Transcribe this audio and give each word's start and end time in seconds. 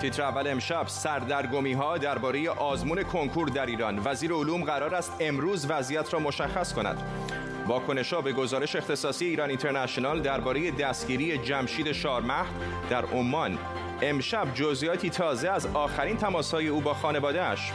تیتر 0.00 0.22
اول 0.22 0.46
امشب 0.46 0.88
سردرگمی 0.88 1.72
ها 1.72 1.98
درباره 1.98 2.50
آزمون 2.50 3.02
کنکور 3.02 3.48
در 3.48 3.66
ایران. 3.66 4.00
وزیر 4.04 4.32
علوم 4.32 4.64
قرار 4.64 4.94
است 4.94 5.12
امروز 5.20 5.70
وضعیت 5.70 6.14
را 6.14 6.20
مشخص 6.20 6.72
کند. 6.72 7.02
واکنش 7.66 8.14
به 8.14 8.32
گزارش 8.32 8.76
اختصاصی 8.76 9.24
ایران 9.24 9.48
اینترنشنال 9.48 10.20
درباره 10.20 10.70
دستگیری 10.70 11.38
جمشید 11.38 11.92
شارمهد 11.92 12.46
در 12.90 13.04
عمان. 13.04 13.58
امشب 14.02 14.54
جزئیاتی 14.54 15.10
تازه 15.10 15.48
از 15.48 15.66
آخرین 15.66 16.16
تماسهای 16.16 16.68
او 16.68 16.80
با 16.80 16.94
خانوادهش 16.94 17.72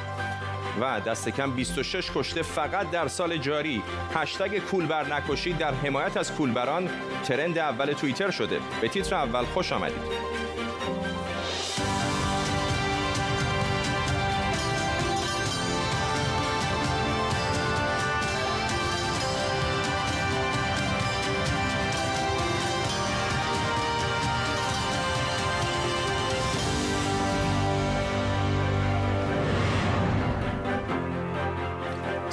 و 0.82 1.00
دست 1.00 1.30
کم 1.30 1.52
26 1.52 2.12
کشته 2.16 2.42
فقط 2.42 2.92
در 2.92 3.08
سال 3.08 3.38
جاری. 3.38 3.82
هشتگ 4.16 4.58
کولبر 4.58 5.14
نکشید 5.14 5.58
در 5.58 5.74
حمایت 5.74 6.18
از 6.18 6.32
کولبران 6.32 6.90
ترند 7.26 7.58
اول 7.58 7.94
توییتر 7.94 8.32
شده. 8.32 8.60
به 8.82 8.88
تیتر 8.88 9.16
اول 9.16 9.44
خوش 9.44 9.74
آمدید. 9.74 10.35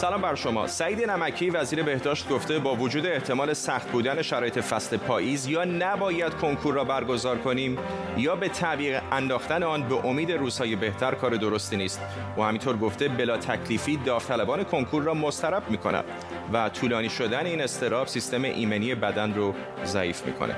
سلام 0.02 0.20
بر 0.20 0.34
شما. 0.34 0.66
سعید 0.66 1.10
نمکی 1.10 1.50
وزیر 1.50 1.82
بهداشت 1.82 2.28
گفته 2.28 2.58
با 2.58 2.74
وجود 2.74 3.06
احتمال 3.06 3.52
سخت 3.52 3.90
بودن 3.90 4.22
شرایط 4.22 4.58
فصل 4.58 4.96
پاییز 4.96 5.46
یا 5.46 5.64
نباید 5.64 6.34
کنکور 6.34 6.74
را 6.74 6.84
برگزار 6.84 7.38
کنیم 7.38 7.78
یا 8.16 8.36
به 8.36 8.48
تعویق 8.48 9.02
انداختن 9.12 9.62
آن 9.62 9.88
به 9.88 10.06
امید 10.06 10.32
روزهای 10.32 10.76
بهتر 10.76 11.14
کار 11.14 11.30
درستی 11.30 11.76
نیست. 11.76 12.00
و 12.38 12.42
همینطور 12.42 12.76
گفته 12.76 13.08
بلا 13.08 13.36
تکلیفی 13.36 13.96
داوطلبان 13.96 14.64
کنکور 14.64 15.02
را 15.02 15.14
مسترب 15.14 15.70
می 15.70 15.78
کند 15.78 16.04
و 16.52 16.68
طولانی 16.68 17.08
شدن 17.08 17.46
این 17.46 17.60
استراب 17.60 18.06
سیستم 18.06 18.42
ایمنی 18.42 18.94
بدن 18.94 19.34
رو 19.34 19.54
ضعیف 19.84 20.26
می‌کنه 20.26 20.56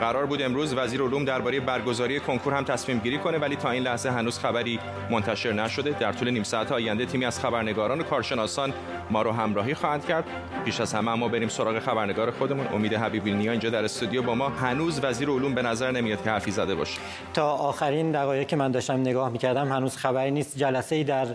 قرار 0.00 0.26
بود 0.26 0.42
امروز 0.42 0.74
وزیر 0.74 1.02
علوم 1.02 1.24
درباره 1.24 1.60
برگزاری 1.60 2.20
کنکور 2.20 2.54
هم 2.54 2.64
تصمیم 2.64 2.98
گیری 2.98 3.18
کنه 3.18 3.38
ولی 3.38 3.56
تا 3.56 3.70
این 3.70 3.82
لحظه 3.82 4.10
هنوز 4.10 4.38
خبری 4.38 4.80
منتشر 5.10 5.52
نشده. 5.52 5.90
در 5.90 6.12
طول 6.12 6.30
نیم 6.30 6.42
ساعت 6.42 6.72
آینده 6.72 7.06
تیمی 7.06 7.24
از 7.24 7.40
خبرنگاران 7.40 8.00
و 8.00 8.02
کارشناسان 8.02 8.72
ما 9.10 9.22
رو 9.22 9.32
همراهی 9.32 9.74
خواهند 9.74 10.06
کرد. 10.06 10.24
پیش 10.64 10.80
از 10.80 10.94
همه 10.94 11.14
ما 11.14 11.28
بریم 11.28 11.48
سراغ 11.48 11.78
خبرنگار 11.78 12.30
خودمون. 12.30 12.66
امید 12.66 12.94
حبیبی 12.94 13.32
نیا 13.32 13.52
اینجا 13.52 13.70
در 13.70 13.84
استودیو 13.84 14.22
با 14.22 14.34
ما. 14.34 14.48
هنوز 14.48 15.04
وزیر 15.04 15.28
علوم 15.28 15.54
به 15.54 15.62
نظر 15.62 15.90
نمیاد 15.90 16.22
که 16.24 16.30
حرفی 16.30 16.50
زده 16.50 16.74
باشه. 16.74 17.00
تا 17.34 17.50
آخرین 17.50 18.12
دقایقی 18.12 18.44
که 18.44 18.56
من 18.56 18.70
داشتم 18.70 19.00
نگاه 19.00 19.28
می‌کردم 19.28 19.72
هنوز 19.72 19.96
خبری 19.96 20.30
نیست. 20.30 20.58
جلسه 20.58 20.96
ای 20.96 21.04
در 21.04 21.26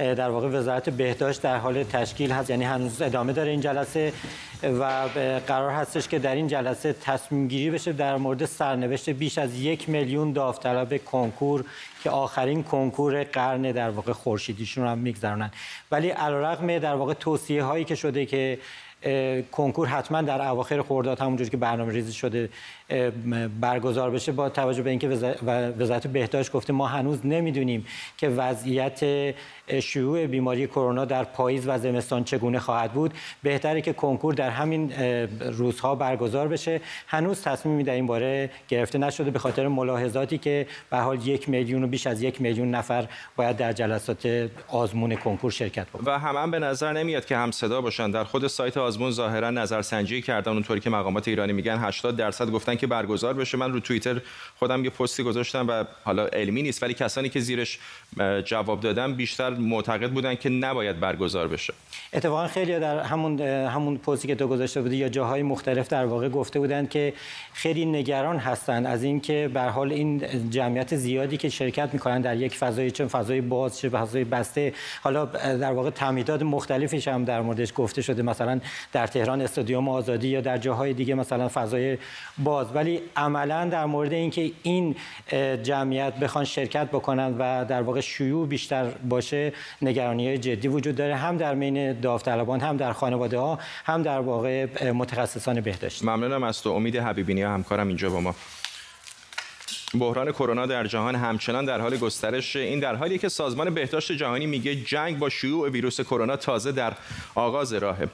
در 0.00 0.30
واقع 0.30 0.48
وزارت 0.48 0.90
بهداشت 0.90 1.42
در 1.42 1.56
حال 1.56 1.84
تشکیل 1.84 2.32
هست 2.32 2.50
یعنی 2.50 2.64
هنوز 2.64 3.02
ادامه 3.02 3.32
داره 3.32 3.50
این 3.50 3.60
جلسه 3.60 4.12
و 4.62 4.84
قرار 5.46 5.70
هستش 5.70 6.08
که 6.08 6.18
در 6.18 6.34
این 6.34 6.48
جلسه 6.48 6.92
تصمیم 6.92 7.48
گیری 7.48 7.70
بشه 7.70 7.92
در 7.92 8.16
مورد 8.16 8.44
سرنوشت 8.44 9.10
بیش 9.10 9.38
از 9.38 9.60
یک 9.60 9.88
میلیون 9.88 10.32
داوطلب 10.32 11.04
کنکور 11.04 11.64
که 12.02 12.10
آخرین 12.10 12.62
کنکور 12.62 13.24
قرن 13.24 13.62
در 13.62 13.90
واقع 13.90 14.12
خورشیدیشون 14.12 14.86
هم 14.86 14.98
میگذرونن. 14.98 15.50
ولی 15.90 16.10
علیرغم 16.10 16.78
در 16.78 16.94
واقع 16.94 17.14
توصیه 17.14 17.62
هایی 17.62 17.84
که 17.84 17.94
شده 17.94 18.26
که 18.26 18.58
کنکور 19.52 19.88
حتما 19.88 20.22
در 20.22 20.48
اواخر 20.48 20.82
خرداد 20.82 21.20
همونجوری 21.20 21.50
که 21.50 21.56
برنامه 21.56 21.92
ریزی 21.92 22.12
شده 22.12 22.48
برگزار 23.60 24.10
بشه 24.10 24.32
با 24.32 24.48
توجه 24.48 24.82
به 24.82 24.90
اینکه 24.90 25.08
وزارت 25.78 26.06
بهداشت 26.06 26.52
گفته 26.52 26.72
ما 26.72 26.86
هنوز 26.86 27.26
نمی‌دونیم 27.26 27.86
که 28.16 28.28
وضعیت 28.28 29.34
شیوع 29.82 30.26
بیماری 30.26 30.66
کرونا 30.66 31.04
در 31.04 31.24
پاییز 31.24 31.68
و 31.68 31.78
زمستان 31.78 32.24
چگونه 32.24 32.58
خواهد 32.58 32.92
بود. 32.92 33.14
بهتره 33.42 33.80
که 33.80 33.92
کنکور 33.92 34.34
در 34.34 34.50
همین 34.50 34.92
روزها 35.40 35.94
برگزار 35.94 36.48
بشه. 36.48 36.80
هنوز 37.06 37.42
تصمیمی 37.42 37.84
در 37.84 37.92
این 37.92 38.06
باره 38.06 38.50
گرفته 38.68 38.98
نشده 38.98 39.30
به 39.30 39.38
خاطر 39.38 39.68
ملاحظاتی 39.68 40.38
که 40.38 40.66
به 40.90 40.96
حال 40.96 41.26
یک 41.26 41.48
میلیون 41.48 41.84
و 41.84 41.86
بیش 41.86 42.06
از 42.06 42.22
یک 42.22 42.40
میلیون 42.40 42.70
نفر 42.70 43.08
باید 43.36 43.56
در 43.56 43.72
جلسات 43.72 44.50
آزمون 44.68 45.16
کنکور 45.16 45.50
شرکت 45.50 45.86
بکنن 45.88 46.04
و 46.14 46.18
هم, 46.18 46.36
هم 46.36 46.50
به 46.50 46.58
نظر 46.58 46.92
نمیاد 46.92 47.24
که 47.24 47.36
هم 47.36 47.50
صدا 47.50 47.80
باشن. 47.80 48.10
در 48.10 48.24
خود 48.24 48.46
سایت 48.46 48.76
آزمون 48.76 49.10
ظاهرا 49.10 49.50
نظرسنجی 49.50 50.22
کردن 50.22 50.52
اونطوری 50.52 50.80
که 50.80 50.90
مقامات 50.90 51.28
ایرانی 51.28 51.52
میگن 51.52 51.78
80 51.78 52.16
درصد 52.16 52.50
گفتن 52.50 52.74
که 52.80 52.86
برگزار 52.86 53.34
بشه. 53.34 53.58
من 53.58 53.72
رو 53.72 53.80
توییتر 53.80 54.20
خودم 54.58 54.84
یه 54.84 54.90
پستی 54.90 55.22
گذاشتم 55.22 55.68
و 55.68 55.84
حالا 56.04 56.26
علمی 56.26 56.62
نیست 56.62 56.82
ولی 56.82 56.94
کسانی 56.94 57.28
که 57.28 57.40
زیرش 57.40 57.78
جواب 58.44 58.80
دادن 58.80 59.14
بیشتر 59.14 59.50
معتقد 59.50 60.10
بودن 60.10 60.34
که 60.34 60.48
نباید 60.48 61.00
برگزار 61.00 61.48
بشه. 61.48 61.74
اتفاقا 62.12 62.46
خیلی 62.46 62.80
در 62.80 63.00
همون 63.00 63.40
همون 63.40 63.98
پستی 63.98 64.28
که 64.28 64.34
تو 64.34 64.46
گذاشته 64.48 64.82
بودی 64.82 64.96
یا 64.96 65.08
جاهای 65.08 65.42
مختلف 65.42 65.88
در 65.88 66.06
واقع 66.06 66.28
گفته 66.28 66.58
بودند 66.58 66.90
که 66.90 67.12
خیلی 67.52 67.84
نگران 67.84 68.36
هستند 68.36 68.86
از 68.86 69.02
اینکه 69.02 69.50
به 69.54 69.60
حال 69.62 69.92
این 69.92 70.50
جمعیت 70.50 70.96
زیادی 70.96 71.36
که 71.36 71.48
شرکت 71.48 71.90
می‌کنن 71.92 72.20
در 72.20 72.36
یک 72.36 72.56
فضای 72.56 72.90
چه 72.90 73.06
فضای 73.06 73.40
باز 73.40 73.78
چه 73.78 73.88
فضای 73.88 74.24
بسته 74.24 74.72
حالا 75.02 75.24
در 75.24 75.72
واقع 75.72 75.90
تعمیدات 75.90 76.42
مختلفیش 76.42 77.08
هم 77.08 77.24
در 77.24 77.40
موردش 77.40 77.72
گفته 77.76 78.02
شده. 78.02 78.22
مثلا 78.22 78.60
در 78.92 79.06
تهران 79.06 79.40
استادیوم 79.40 79.88
آزادی 79.88 80.28
یا 80.28 80.40
در 80.40 80.58
جاهای 80.58 80.92
دیگه 80.92 81.14
مثلا 81.14 81.48
فضای 81.48 81.98
باز 82.38 82.69
ولی 82.74 83.00
عملا 83.16 83.64
در 83.64 83.84
مورد 83.84 84.12
اینکه 84.12 84.52
این 84.62 84.96
جمعیت 85.62 86.14
بخوان 86.14 86.44
شرکت 86.44 86.88
بکنن 86.88 87.34
و 87.38 87.64
در 87.64 87.82
واقع 87.82 88.00
شیوع 88.00 88.46
بیشتر 88.46 88.84
باشه 88.84 89.52
نگرانی 89.82 90.26
های 90.26 90.38
جدی 90.38 90.68
وجود 90.68 90.96
داره 90.96 91.16
هم 91.16 91.36
در 91.36 91.54
بین 91.54 92.00
داوطلبان 92.00 92.60
هم 92.60 92.76
در 92.76 92.92
خانواده 92.92 93.38
ها 93.38 93.58
هم 93.84 94.02
در 94.02 94.20
واقع 94.20 94.90
متخصصان 94.90 95.60
بهداشت 95.60 96.04
ممنونم 96.04 96.42
از 96.42 96.62
تو. 96.62 96.70
امید 96.70 96.96
حبیبینی 96.96 97.42
همکارم 97.42 97.88
اینجا 97.88 98.10
با 98.10 98.20
ما. 98.20 98.34
بحران 99.94 100.32
کرونا 100.32 100.66
در 100.66 100.86
جهان 100.86 101.14
همچنان 101.14 101.64
در 101.64 101.80
حال 101.80 101.96
گسترش. 101.96 102.56
این 102.56 102.80
در 102.80 102.94
حالی 102.94 103.18
که 103.18 103.28
سازمان 103.28 103.74
بهداشت 103.74 104.12
جهانی 104.12 104.46
میگه 104.46 104.74
جنگ 104.74 105.18
با 105.18 105.28
شیوع 105.28 105.68
ویروس 105.68 106.00
کرونا 106.00 106.36
تازه 106.36 106.72
در 106.72 106.92
آغاز 107.34 107.72
راهه. 107.72 108.08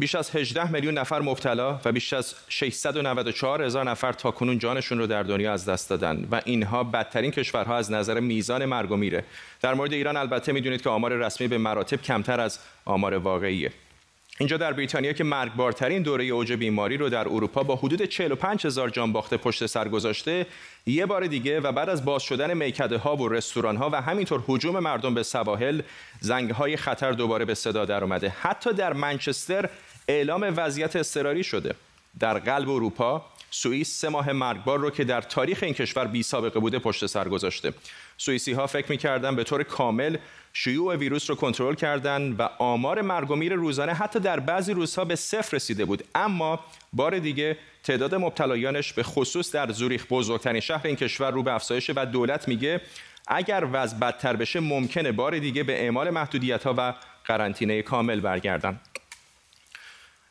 بیش 0.00 0.14
از 0.14 0.36
18 0.36 0.72
میلیون 0.72 0.98
نفر 0.98 1.20
مبتلا 1.22 1.80
و 1.84 1.92
بیش 1.92 2.12
از 2.12 2.34
694 2.48 3.62
هزار 3.62 3.90
نفر 3.90 4.12
تا 4.12 4.30
کنون 4.30 4.58
جانشون 4.58 4.98
رو 4.98 5.06
در 5.06 5.22
دنیا 5.22 5.52
از 5.52 5.68
دست 5.68 5.90
دادن 5.90 6.28
و 6.30 6.40
اینها 6.44 6.84
بدترین 6.84 7.30
کشورها 7.30 7.76
از 7.76 7.92
نظر 7.92 8.20
میزان 8.20 8.64
مرگ 8.64 8.90
و 8.90 8.96
میره. 8.96 9.24
در 9.62 9.74
مورد 9.74 9.92
ایران 9.92 10.16
البته 10.16 10.52
می‌دونید 10.52 10.82
که 10.82 10.90
آمار 10.90 11.12
رسمی 11.12 11.48
به 11.48 11.58
مراتب 11.58 12.02
کمتر 12.02 12.40
از 12.40 12.58
آمار 12.84 13.14
واقعیه. 13.14 13.72
اینجا 14.40 14.56
در 14.56 14.72
بریتانیا 14.72 15.12
که 15.12 15.24
مرگبارترین 15.24 16.02
دوره 16.02 16.24
اوج 16.24 16.52
بیماری 16.52 16.96
رو 16.96 17.08
در 17.08 17.28
اروپا 17.28 17.62
با 17.62 17.76
حدود 17.76 18.04
45 18.04 18.66
هزار 18.66 18.90
جان 18.90 19.12
باخته 19.12 19.36
پشت 19.36 19.66
سر 19.66 19.88
گذاشته 19.88 20.46
یه 20.86 21.06
بار 21.06 21.26
دیگه 21.26 21.60
و 21.60 21.72
بعد 21.72 21.88
از 21.88 22.04
باز 22.04 22.22
شدن 22.22 22.54
میکده 22.54 22.98
ها 22.98 23.16
و 23.16 23.28
رستوران 23.28 23.76
ها 23.76 23.90
و 23.90 24.00
همینطور 24.00 24.42
حجوم 24.46 24.78
مردم 24.78 25.14
به 25.14 25.22
سواحل 25.22 25.82
زنگ 26.20 26.50
های 26.50 26.76
خطر 26.76 27.12
دوباره 27.12 27.44
به 27.44 27.54
صدا 27.54 27.84
در 27.84 28.04
اومده 28.04 28.28
حتی 28.28 28.72
در 28.72 28.92
منچستر 28.92 29.68
اعلام 30.10 30.54
وضعیت 30.56 30.96
اضطراری 30.96 31.44
شده. 31.44 31.74
در 32.20 32.38
قلب 32.38 32.70
اروپا 32.70 33.24
سوئیس 33.50 34.00
سه 34.00 34.08
ماه 34.08 34.32
مرگبار 34.32 34.78
رو 34.78 34.90
که 34.90 35.04
در 35.04 35.20
تاریخ 35.20 35.62
این 35.62 35.74
کشور 35.74 36.04
بی 36.04 36.22
سابقه 36.22 36.60
بوده 36.60 36.78
پشت 36.78 37.06
سر 37.06 37.28
گذاشته. 37.28 37.72
سوئیسی 38.16 38.52
ها 38.52 38.66
فکر 38.66 38.90
می‌کردن 38.90 39.36
به 39.36 39.44
طور 39.44 39.62
کامل 39.62 40.16
شیوع 40.52 40.96
ویروس 40.96 41.30
رو 41.30 41.36
کنترل 41.36 41.74
کردن 41.74 42.32
و 42.32 42.48
آمار 42.58 43.00
مرگ 43.00 43.30
و 43.30 43.36
میر 43.36 43.54
روزانه 43.54 43.94
حتی 43.94 44.20
در 44.20 44.40
بعضی 44.40 44.72
روزها 44.72 45.04
به 45.04 45.16
صفر 45.16 45.56
رسیده 45.56 45.84
بود. 45.84 46.04
اما 46.14 46.60
بار 46.92 47.18
دیگه 47.18 47.56
تعداد 47.82 48.14
مبتلایانش 48.14 48.92
به 48.92 49.02
خصوص 49.02 49.52
در 49.52 49.72
زوریخ 49.72 50.06
بزرگترین 50.10 50.60
شهر 50.60 50.86
این 50.86 50.96
کشور 50.96 51.30
رو 51.30 51.42
به 51.42 51.52
افزایش 51.52 51.90
و 51.96 52.06
دولت 52.06 52.48
میگه 52.48 52.80
اگر 53.28 53.66
وضع 53.72 53.98
بدتر 53.98 54.36
بشه 54.36 54.60
ممکنه 54.60 55.12
بار 55.12 55.38
دیگه 55.38 55.62
به 55.62 55.82
اعمال 55.82 56.10
محدودیت 56.10 56.64
ها 56.64 56.74
و 56.78 56.94
قرنطینه 57.24 57.82
کامل 57.82 58.20
برگردن. 58.20 58.80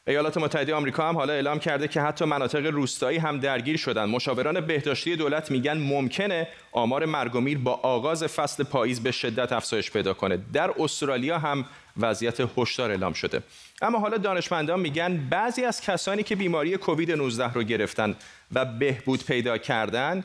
ایالات 0.10 0.38
متحده 0.38 0.74
آمریکا 0.74 1.10
هم 1.10 1.16
حالا 1.16 1.34
اعلام 1.34 1.60
کرده 1.60 1.88
که 1.88 2.02
حتی 2.02 2.26
مناطق 2.26 2.66
روستایی 2.66 3.18
هم 3.18 3.40
درگیر 3.40 3.78
شدن. 3.78 4.06
مشاوران 4.06 4.62
بهداشتی 4.62 5.16
دولت 5.16 5.52
میگن 5.52 5.78
ممکنه 5.78 6.48
آمار 6.72 7.06
مرگ 7.06 7.36
و 7.36 7.42
میر 7.42 7.58
با 7.58 7.74
آغاز 7.74 8.24
فصل 8.24 8.64
پاییز 8.64 9.04
به 9.04 9.12
شدت 9.12 9.54
افزایش 9.54 9.92
پیدا 9.92 10.14
کنه. 10.14 10.40
در 10.54 10.72
استرالیا 10.80 11.40
هم 11.40 11.66
وضعیت 11.98 12.38
هشدار 12.58 12.92
اعلام 12.92 13.14
شده. 13.14 13.44
اما 13.82 14.00
حالا 14.00 14.18
دانشمندان 14.18 14.80
میگن 14.80 15.28
بعضی 15.30 15.64
از 15.64 15.82
کسانی 15.82 16.24
که 16.24 16.36
بیماری 16.36 16.78
کووید 16.78 17.12
19 17.12 17.54
رو 17.54 17.64
گرفتن 17.64 18.16
و 18.54 18.66
بهبود 18.66 19.26
پیدا 19.26 19.58
کردن 19.58 20.24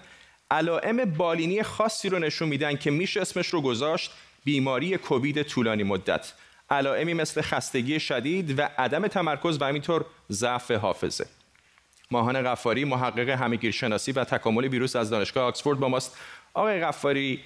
علائم 0.51 1.05
بالینی 1.05 1.63
خاصی 1.63 2.09
رو 2.09 2.19
نشون 2.19 2.49
میدن 2.49 2.77
که 2.77 2.91
میشه 2.91 3.21
اسمش 3.21 3.47
رو 3.47 3.61
گذاشت 3.61 4.11
بیماری 4.45 4.97
کووید 4.97 5.43
طولانی 5.43 5.83
مدت. 5.83 6.33
علائمی 6.70 7.14
مثل 7.14 7.43
خستگی 7.43 8.00
شدید 8.00 8.58
و 8.58 8.69
عدم 8.78 9.06
تمرکز 9.06 9.58
و 9.61 9.64
همینطور 9.64 10.05
ضعف 10.31 10.70
حافظه. 10.70 11.26
ماهان 12.11 12.43
غفاری 12.43 12.84
محقق 12.84 13.28
همگیرشناسی 13.28 14.12
و 14.12 14.25
تکامل 14.25 14.69
ویروس 14.69 14.96
از 14.96 15.11
دانشگاه 15.11 15.44
آکسفورد 15.44 15.78
با 15.81 15.88
ماست. 15.88 16.16
آقای 16.55 16.81
غفاری 16.81 17.40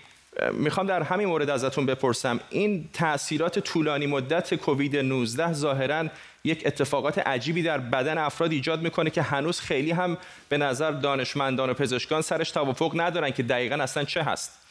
می‌خوام 0.53 0.87
در 0.87 1.03
همین 1.03 1.29
مورد 1.29 1.51
ازتون 1.51 1.87
بپرسم. 1.87 2.41
این 2.51 2.89
تاثیرات 2.93 3.59
طولانی 3.59 4.07
مدت 4.07 4.55
کووید 4.55 4.97
19 4.97 5.53
ظاهرا 5.53 6.07
یک 6.45 6.63
اتفاقات 6.67 7.19
عجیبی 7.19 7.63
در 7.63 7.79
بدن 7.79 8.19
افراد 8.19 8.53
ایجاد 8.53 8.83
می‌کنه 8.83 9.11
که 9.11 9.23
هنوز 9.23 9.61
خیلی 9.61 9.91
هم 9.91 10.19
به 10.49 10.59
نظر 10.59 10.91
دانشمندان 10.91 11.71
و 11.71 11.75
پزشکان 11.75 12.23
سرش 12.23 12.51
توافق 12.51 13.01
ندارن 13.01 13.31
که 13.31 13.43
دقیقا 13.43 13.83
اصلا 13.83 14.05
چه 14.05 14.23
هست. 14.23 14.68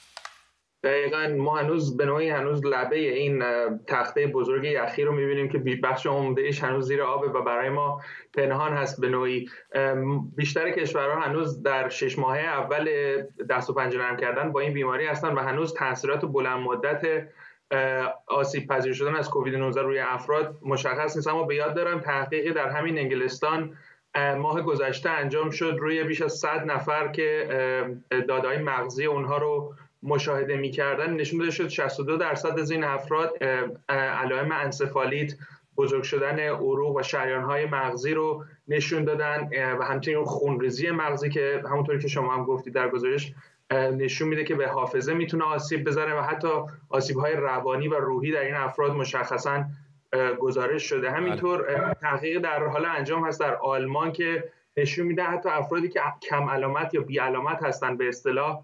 دقیقا 0.83 1.35
ما 1.37 1.57
هنوز 1.57 1.97
به 1.97 2.05
نوعی 2.05 2.29
هنوز 2.29 2.65
لبه 2.65 2.97
این 2.97 3.43
تخته 3.87 4.27
بزرگ 4.27 4.63
یخی 4.63 5.03
رو 5.03 5.11
می‌بینیم 5.11 5.49
که 5.49 5.57
بخش 5.83 6.05
عمدهش 6.05 6.63
هنوز 6.63 6.87
زیر 6.87 7.01
آبه 7.01 7.27
و 7.27 7.41
برای 7.41 7.69
ما 7.69 8.01
پنهان 8.33 8.73
هست 8.73 9.01
به 9.01 9.09
نوعی. 9.09 9.49
بیشتر 10.35 10.71
کشورها 10.71 11.19
هنوز 11.19 11.63
در 11.63 11.89
شش 11.89 12.19
ماهه 12.19 12.39
اول 12.39 12.89
دست 13.49 13.69
و 13.69 13.73
پنجه 13.73 13.97
نرم 13.97 14.17
کردن 14.17 14.51
با 14.51 14.59
این 14.59 14.73
بیماری 14.73 15.05
هستن 15.05 15.33
و 15.33 15.39
هنوز 15.39 15.73
تاثیرات 15.73 16.25
بلند 16.25 16.59
مدت 16.59 17.27
آسیب 18.27 18.67
پذیر 18.67 18.93
شدن 18.93 19.15
از 19.15 19.29
کووید 19.29 19.55
19 19.55 19.81
روی 19.81 19.99
افراد 19.99 20.57
مشخص 20.65 21.15
نیست. 21.15 21.27
اما 21.27 21.43
به 21.43 21.55
یاد 21.55 21.75
دارم 21.75 21.99
تحقیقی 21.99 22.51
در 22.51 22.69
همین 22.69 22.97
انگلستان 22.97 23.77
ماه 24.37 24.61
گذشته 24.61 25.09
انجام 25.09 25.49
شد 25.49 25.77
روی 25.79 26.03
بیش 26.03 26.21
از 26.21 26.33
100 26.33 26.65
نفر 26.65 27.07
که 27.07 27.47
دادهای 28.27 28.57
مغزی 28.57 29.05
اونها 29.05 29.37
رو 29.37 29.73
مشاهده 30.03 30.55
می‌کردن 30.57 31.13
نشون 31.13 31.39
داده 31.39 31.51
شد 31.51 31.67
62 31.67 32.17
درصد 32.17 32.59
از 32.59 32.71
این 32.71 32.83
افراد 32.83 33.43
علائم 33.89 34.51
انسفالیت 34.51 35.33
بزرگ 35.77 36.03
شدن 36.03 36.39
عروق 36.39 36.95
و 36.95 37.03
شریانهای 37.03 37.65
مغزی 37.65 38.13
رو 38.13 38.43
نشون 38.67 39.03
دادن 39.03 39.49
و 39.79 39.83
همچنین 39.83 40.23
خونریزی 40.23 40.91
مغزی 40.91 41.29
که 41.29 41.63
همونطوری 41.71 41.99
که 41.99 42.07
شما 42.07 42.33
هم 42.33 42.43
گفتید 42.43 42.73
در 42.73 42.89
گزارش 42.89 43.33
نشون 43.71 44.27
میده 44.27 44.43
که 44.43 44.55
به 44.55 44.67
حافظه 44.67 45.13
می‌تونه 45.13 45.43
آسیب 45.43 45.83
بزنه 45.83 46.15
و 46.15 46.21
حتی 46.21 46.47
آسیب 46.89 47.17
های 47.17 47.33
روانی 47.33 47.87
و 47.87 47.95
روحی 47.95 48.31
در 48.31 48.41
این 48.41 48.55
افراد 48.55 48.91
مشخصا 48.91 49.65
گزارش 50.39 50.83
شده 50.83 51.11
همینطور. 51.11 51.93
تحقیق 52.01 52.41
در 52.41 52.63
حال 52.63 52.85
انجام 52.85 53.27
هست 53.27 53.39
در 53.39 53.55
آلمان 53.55 54.11
که 54.11 54.43
نشون 54.77 55.07
میده 55.07 55.23
حتی 55.23 55.49
افرادی 55.49 55.89
که 55.89 55.99
کم 56.29 56.49
علامت 56.49 56.93
یا 56.93 57.01
بی 57.01 57.19
علامت 57.19 57.63
هستن 57.63 57.97
به 57.97 58.07
اصطلاح 58.07 58.63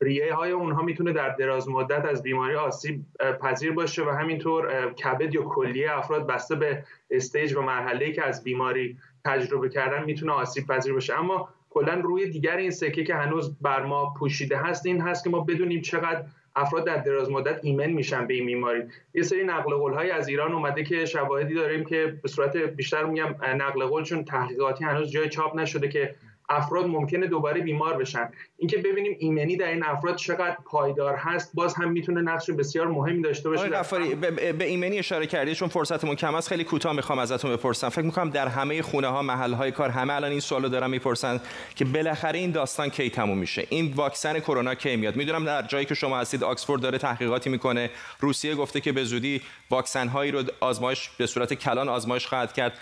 ریه 0.00 0.34
های 0.34 0.50
اونها 0.50 0.82
می‌تونه 0.82 1.12
در 1.12 1.28
دراز 1.28 1.68
مدت 1.68 2.04
از 2.04 2.22
بیماری 2.22 2.54
آسیب 2.54 3.04
پذیر 3.42 3.72
باشه 3.72 4.04
و 4.04 4.08
همینطور 4.08 4.92
کبد 4.92 5.34
یا 5.34 5.42
کلیه 5.42 5.98
افراد 5.98 6.26
بسته 6.26 6.54
به 6.56 6.84
استیج 7.10 7.56
و 7.56 7.62
مرحله 7.62 8.12
که 8.12 8.24
از 8.24 8.44
بیماری 8.44 8.96
تجربه 9.24 9.68
کردن 9.68 10.04
می‌تونه 10.04 10.32
آسیب 10.32 10.66
پذیر 10.66 10.92
باشه. 10.92 11.18
اما 11.18 11.48
کلا 11.70 11.94
روی 11.94 12.30
دیگر 12.30 12.56
این 12.56 12.70
سکه 12.70 13.04
که 13.04 13.14
هنوز 13.14 13.56
بر 13.60 13.82
ما 13.82 14.14
پوشیده 14.18 14.56
هست 14.56 14.86
این 14.86 15.00
هست 15.00 15.24
که 15.24 15.30
ما 15.30 15.40
بدونیم 15.40 15.80
چقدر 15.80 16.24
افراد 16.56 16.86
در 16.86 16.96
دراز 16.96 17.30
مدت 17.30 17.60
ایمن 17.62 17.90
میشن 17.90 18.26
به 18.26 18.34
این 18.34 18.46
بیماری. 18.46 18.82
یه 19.14 19.22
سری 19.22 19.44
نقل 19.44 19.74
قول 19.74 19.92
های 19.92 20.10
از 20.10 20.28
ایران 20.28 20.52
اومده 20.52 20.84
که 20.84 21.06
شواهدی 21.06 21.54
داریم 21.54 21.84
که 21.84 22.18
به 22.22 22.28
صورت 22.28 22.56
بیشتر 22.56 23.04
میگم 23.04 23.34
نقل 23.56 23.84
قول 23.84 24.02
چون 24.02 24.24
تحقیقاتی 24.24 24.84
هنوز 24.84 25.10
جای 25.10 25.28
چاپ 25.28 25.56
نشده 25.56 25.88
که 25.88 26.14
افراد 26.50 26.86
ممکنه 26.86 27.26
دوباره 27.26 27.60
بیمار 27.60 27.96
بشن. 27.98 28.30
اینکه 28.58 28.78
ببینیم 28.78 29.16
ایمنی 29.18 29.56
در 29.56 29.66
این 29.66 29.84
افراد 29.84 30.16
چقدر 30.16 30.56
پایدار 30.64 31.16
هست 31.16 31.50
باز 31.54 31.74
هم 31.74 31.92
می‌تونه 31.92 32.20
نقش 32.20 32.50
بسیار 32.50 32.88
مهمی 32.88 33.22
داشته 33.22 33.48
باشه. 33.48 33.76
آقای 33.76 34.14
به, 34.14 34.52
به 34.52 34.64
ایمنی 34.64 34.98
اشاره 34.98 35.26
کردید 35.26 35.54
چون 35.54 35.68
فرصتمون 35.68 36.16
کم 36.16 36.34
است. 36.34 36.48
خیلی 36.48 36.64
کوتاه 36.64 36.92
می‌خوام 36.92 37.18
ازتون 37.18 37.56
بپرسم. 37.56 37.88
فکر 37.88 38.04
می‌کنم 38.04 38.30
در 38.30 38.48
همه 38.48 38.82
خونه 38.82 39.06
ها 39.06 39.22
محل 39.22 39.52
های 39.52 39.72
کار 39.72 39.90
همه 39.90 40.12
الان 40.12 40.30
این 40.30 40.40
سوالو 40.40 40.68
دارن 40.68 40.90
می‌پرسن 40.90 41.40
که 41.74 41.84
بالاخره 41.84 42.38
این 42.38 42.50
داستان 42.50 42.88
کی 42.88 43.10
تموم 43.10 43.38
میشه؟ 43.38 43.66
این 43.70 43.92
واکسن 43.96 44.38
کرونا 44.38 44.74
کی 44.74 44.96
میاد؟ 44.96 45.16
می‌دونم 45.16 45.44
در 45.44 45.62
جایی 45.62 45.84
که 45.84 45.94
شما 45.94 46.18
هستید 46.18 46.44
آکسفورد 46.44 46.82
داره 46.82 46.98
تحقیقاتی 46.98 47.50
می‌کنه. 47.50 47.90
روسیه 48.20 48.54
گفته 48.54 48.80
که 48.80 48.92
به 48.92 49.04
زودی 49.04 49.40
واکسن 49.70 50.08
هایی 50.08 50.30
رو 50.30 50.42
آزمایش 50.60 51.10
به 51.18 51.26
صورت 51.26 51.54
کلان 51.54 51.88
آزمایش 51.88 52.26
خواهد 52.26 52.52
کرد. 52.52 52.72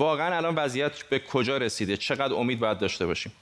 واقعا 0.00 0.36
الان 0.36 0.54
وضعیت 0.54 1.02
به 1.02 1.18
کجا 1.18 1.56
رسیده؟ 1.56 1.96
چقدر 1.96 2.34
امید 2.34 2.60
باید 2.60 2.78
داشته 2.78 3.06
باشیم؟ 3.06 3.32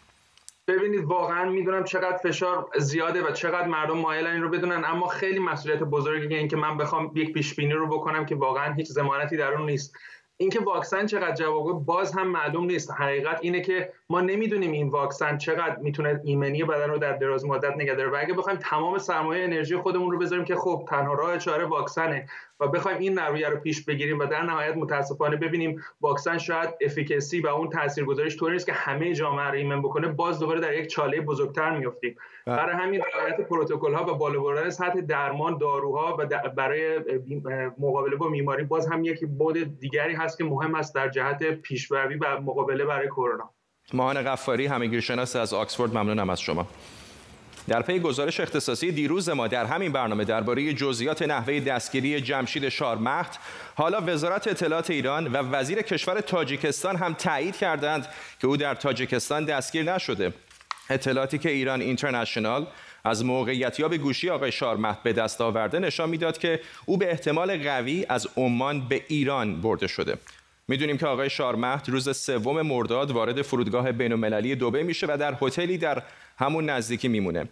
ببینید 0.68 1.04
واقعا 1.04 1.50
می‌دونم 1.50 1.84
چقدر 1.84 2.16
فشار 2.16 2.68
زیاده 2.78 3.22
و 3.22 3.30
چقدر 3.30 3.66
مردم 3.66 3.98
مایلن 3.98 4.30
این 4.30 4.42
رو 4.42 4.48
بدونن 4.48 4.84
اما 4.84 5.06
خیلی 5.06 5.38
مسئولیت 5.38 5.82
بزرگی 5.82 6.34
این 6.34 6.48
که 6.48 6.56
من 6.56 6.76
بخوام 6.76 7.12
یک 7.14 7.32
پیش 7.32 7.54
بینی 7.54 7.72
رو 7.72 7.86
بکنم 7.86 8.26
که 8.26 8.34
واقعا 8.34 8.72
هیچ 8.74 8.86
ضمانتی 8.86 9.36
در 9.36 9.52
اون 9.52 9.70
نیست. 9.70 9.96
اینکه 10.36 10.60
واکسن 10.60 11.06
چقدر 11.06 11.34
جواب 11.34 11.84
باز 11.84 12.12
هم 12.12 12.28
معلوم 12.28 12.64
نیست. 12.64 12.90
حقیقت 12.90 13.38
اینه 13.40 13.60
که 13.60 13.92
ما 14.10 14.20
نمی‌دونیم 14.20 14.72
این 14.72 14.88
واکسن 14.88 15.38
چقدر 15.38 15.76
می‌تونه 15.76 16.20
ایمنی 16.24 16.64
بدن 16.64 16.90
رو 16.90 16.98
در 16.98 17.12
دراز 17.12 17.44
مدت 17.44 17.76
نگه 17.76 17.94
داره. 17.94 18.10
و 18.10 18.16
اگه 18.20 18.34
بخوایم 18.34 18.58
تمام 18.58 18.98
سرمایه 18.98 19.44
انرژی 19.44 19.76
خودمون 19.76 20.10
رو 20.10 20.18
بذاریم 20.18 20.44
که 20.44 20.56
خب 20.56 20.84
تنها 20.88 21.14
راه 21.14 21.38
چاره 21.38 21.64
واکسنه. 21.64 22.28
و 22.60 22.68
بخوایم 22.68 22.98
این 22.98 23.18
رویه 23.18 23.48
رو 23.48 23.60
پیش 23.60 23.84
بگیریم 23.84 24.18
و 24.18 24.26
در 24.26 24.42
نهایت 24.42 24.76
متاسفانه 24.76 25.36
ببینیم 25.36 25.84
واکسن 26.00 26.38
شاید 26.38 26.70
افیکسی 26.80 27.40
و 27.40 27.46
اون 27.46 27.70
تاثیرگذاریش 27.70 28.36
طوری 28.36 28.52
نیست 28.52 28.66
که 28.66 28.72
همه 28.72 29.14
جامعه 29.14 29.46
رو 29.46 29.54
ایمن 29.54 29.82
بکنه 29.82 30.08
باز 30.08 30.38
دوباره 30.38 30.60
در 30.60 30.74
یک 30.74 30.86
چاله 30.86 31.20
بزرگتر 31.20 31.78
میافتیم. 31.78 32.16
بله. 32.46 32.56
برای 32.56 32.76
همین 32.76 33.02
رعایت 33.14 33.40
پروتکل 33.40 33.94
ها 33.94 34.14
و 34.14 34.14
بالا 34.14 34.40
بردن 34.40 34.70
سطح 34.70 35.00
درمان 35.00 35.58
داروها 35.58 36.16
و 36.18 36.26
برای 36.56 37.00
مقابله 37.78 38.16
با 38.16 38.28
بیماری 38.28 38.64
باز 38.64 38.86
هم 38.86 39.04
یک 39.04 39.20
بود 39.26 39.80
دیگری 39.80 40.14
هست 40.14 40.38
که 40.38 40.44
مهم 40.44 40.74
است 40.74 40.94
در 40.94 41.08
جهت 41.08 41.42
پیشروی 41.44 42.14
و 42.14 42.40
مقابله 42.40 42.84
برای 42.84 43.08
کرونا. 43.08 43.50
ماهان 43.92 44.22
غفاری 44.22 44.66
همگیرشناس 44.66 45.36
از 45.36 45.54
آکسفورد 45.54 45.94
ممنونم 45.98 46.30
از 46.30 46.40
شما. 46.40 46.66
در 47.68 47.82
پی 47.82 47.98
گزارش 48.00 48.40
اختصاصی 48.40 48.92
دیروز 48.92 49.28
ما 49.28 49.48
در 49.48 49.64
همین 49.64 49.92
برنامه 49.92 50.24
درباره 50.24 50.72
جزئیات 50.72 51.22
نحوه 51.22 51.60
دستگیری 51.60 52.20
جمشید 52.20 52.68
شارمخت 52.68 53.38
حالا 53.74 54.00
وزارت 54.06 54.48
اطلاعات 54.48 54.90
ایران 54.90 55.26
و 55.26 55.36
وزیر 55.36 55.82
کشور 55.82 56.20
تاجیکستان 56.20 56.96
هم 56.96 57.14
تایید 57.14 57.56
کردند 57.56 58.06
که 58.40 58.46
او 58.46 58.56
در 58.56 58.74
تاجیکستان 58.74 59.44
دستگیر 59.44 59.92
نشده. 59.94 60.32
اطلاعاتی 60.90 61.38
که 61.38 61.50
ایران 61.50 61.80
اینترنشنال 61.80 62.66
از 63.04 63.24
موقعیتیاب 63.24 63.96
گوشی 63.96 64.30
آقای 64.30 64.52
شارمخت 64.52 65.02
به 65.02 65.12
دست 65.12 65.40
آورده 65.40 65.78
نشان 65.78 66.08
می‌داد 66.08 66.38
که 66.38 66.60
او 66.86 66.96
به 66.96 67.10
احتمال 67.10 67.62
قوی 67.62 68.06
از 68.08 68.28
عمان 68.36 68.88
به 68.88 69.02
ایران 69.08 69.60
برده 69.60 69.86
شده. 69.86 70.18
می‌دونیم 70.68 70.98
که 70.98 71.06
آقای 71.06 71.30
شارمهد 71.30 71.88
روز 71.88 72.16
سوم 72.16 72.62
مرداد 72.62 73.10
وارد 73.10 73.42
فرودگاه 73.42 73.92
بین‌المللی 73.92 74.54
دبی 74.54 74.82
میشه 74.82 75.06
و 75.06 75.16
در 75.20 75.36
هتلی 75.42 75.78
در 75.78 76.02
همون 76.38 76.70
نزدیکی 76.70 77.08
میمونه. 77.08 77.48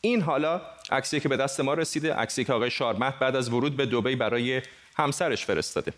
این 0.00 0.20
حالا 0.20 0.60
عکسی 0.90 1.20
که 1.20 1.28
به 1.28 1.36
دست 1.36 1.60
ما 1.60 1.74
رسیده 1.74 2.14
عکسی 2.14 2.44
که 2.44 2.52
آقای 2.52 2.70
شارمهد 2.70 3.18
بعد 3.18 3.36
از 3.36 3.52
ورود 3.52 3.76
به 3.76 3.86
دبی 3.86 4.16
برای 4.16 4.62
همسرش 4.96 5.44
فرستاده. 5.44 5.92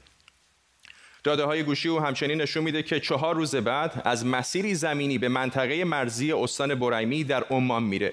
داده 1.24 1.44
های 1.44 1.62
گوشی 1.62 1.88
او 1.88 2.00
همچنین 2.00 2.40
نشون 2.40 2.64
میده 2.64 2.82
که 2.82 3.00
چهار 3.00 3.34
روز 3.34 3.56
بعد 3.56 4.02
از 4.04 4.26
مسیری 4.26 4.74
زمینی 4.74 5.18
به 5.18 5.28
منطقه 5.28 5.84
مرزی 5.84 6.32
استان 6.32 6.74
بریمی 6.74 7.24
در 7.24 7.44
عمان 7.44 7.82
میره. 7.82 8.12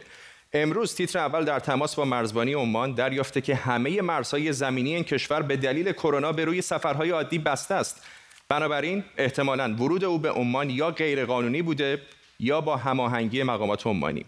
امروز 0.53 0.95
تیتر 0.95 1.19
اول 1.19 1.43
در 1.45 1.59
تماس 1.59 1.95
با 1.95 2.05
مرزبانی 2.05 2.53
عمان 2.53 2.91
دریافته 2.91 3.41
که 3.41 3.55
همه 3.55 4.01
مرزهای 4.01 4.53
زمینی 4.53 4.95
این 4.95 5.03
کشور 5.03 5.41
به 5.41 5.57
دلیل 5.57 5.91
کرونا 5.91 6.31
به 6.31 6.45
روی 6.45 6.61
سفرهای 6.61 7.09
عادی 7.09 7.37
بسته 7.37 7.75
است. 7.75 8.05
بنابراین 8.49 9.03
احتمالا 9.17 9.75
ورود 9.79 10.03
او 10.03 10.19
به 10.19 10.31
عمان 10.31 10.69
یا 10.69 10.91
غیرقانونی 10.91 11.61
بوده 11.61 12.01
یا 12.39 12.61
با 12.61 12.77
هماهنگی 12.77 13.43
مقامات 13.43 13.87
عمانی. 13.87 14.25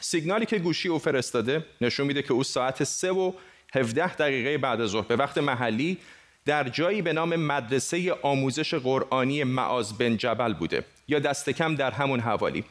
سیگنالی 0.00 0.46
که 0.46 0.58
گوشی 0.58 0.88
او 0.88 0.98
فرستاده 0.98 1.64
نشون 1.80 2.06
میده 2.06 2.22
که 2.22 2.32
او 2.32 2.44
ساعت 2.44 2.84
3 2.84 3.10
و 3.10 3.32
17 3.74 4.14
دقیقه 4.14 4.58
بعد 4.58 4.80
از 4.80 4.90
ظهر 4.90 5.04
به 5.04 5.16
وقت 5.16 5.38
محلی 5.38 5.98
در 6.44 6.68
جایی 6.68 7.02
به 7.02 7.12
نام 7.12 7.36
مدرسه 7.36 8.12
آموزش 8.22 8.74
قرآنی 8.74 9.44
معاز 9.44 9.98
بن 9.98 10.16
جبل 10.16 10.52
بوده 10.52 10.84
یا 11.08 11.18
دست 11.18 11.50
کم 11.50 11.74
در 11.74 11.90
همون 11.90 12.20
حوالی. 12.20 12.64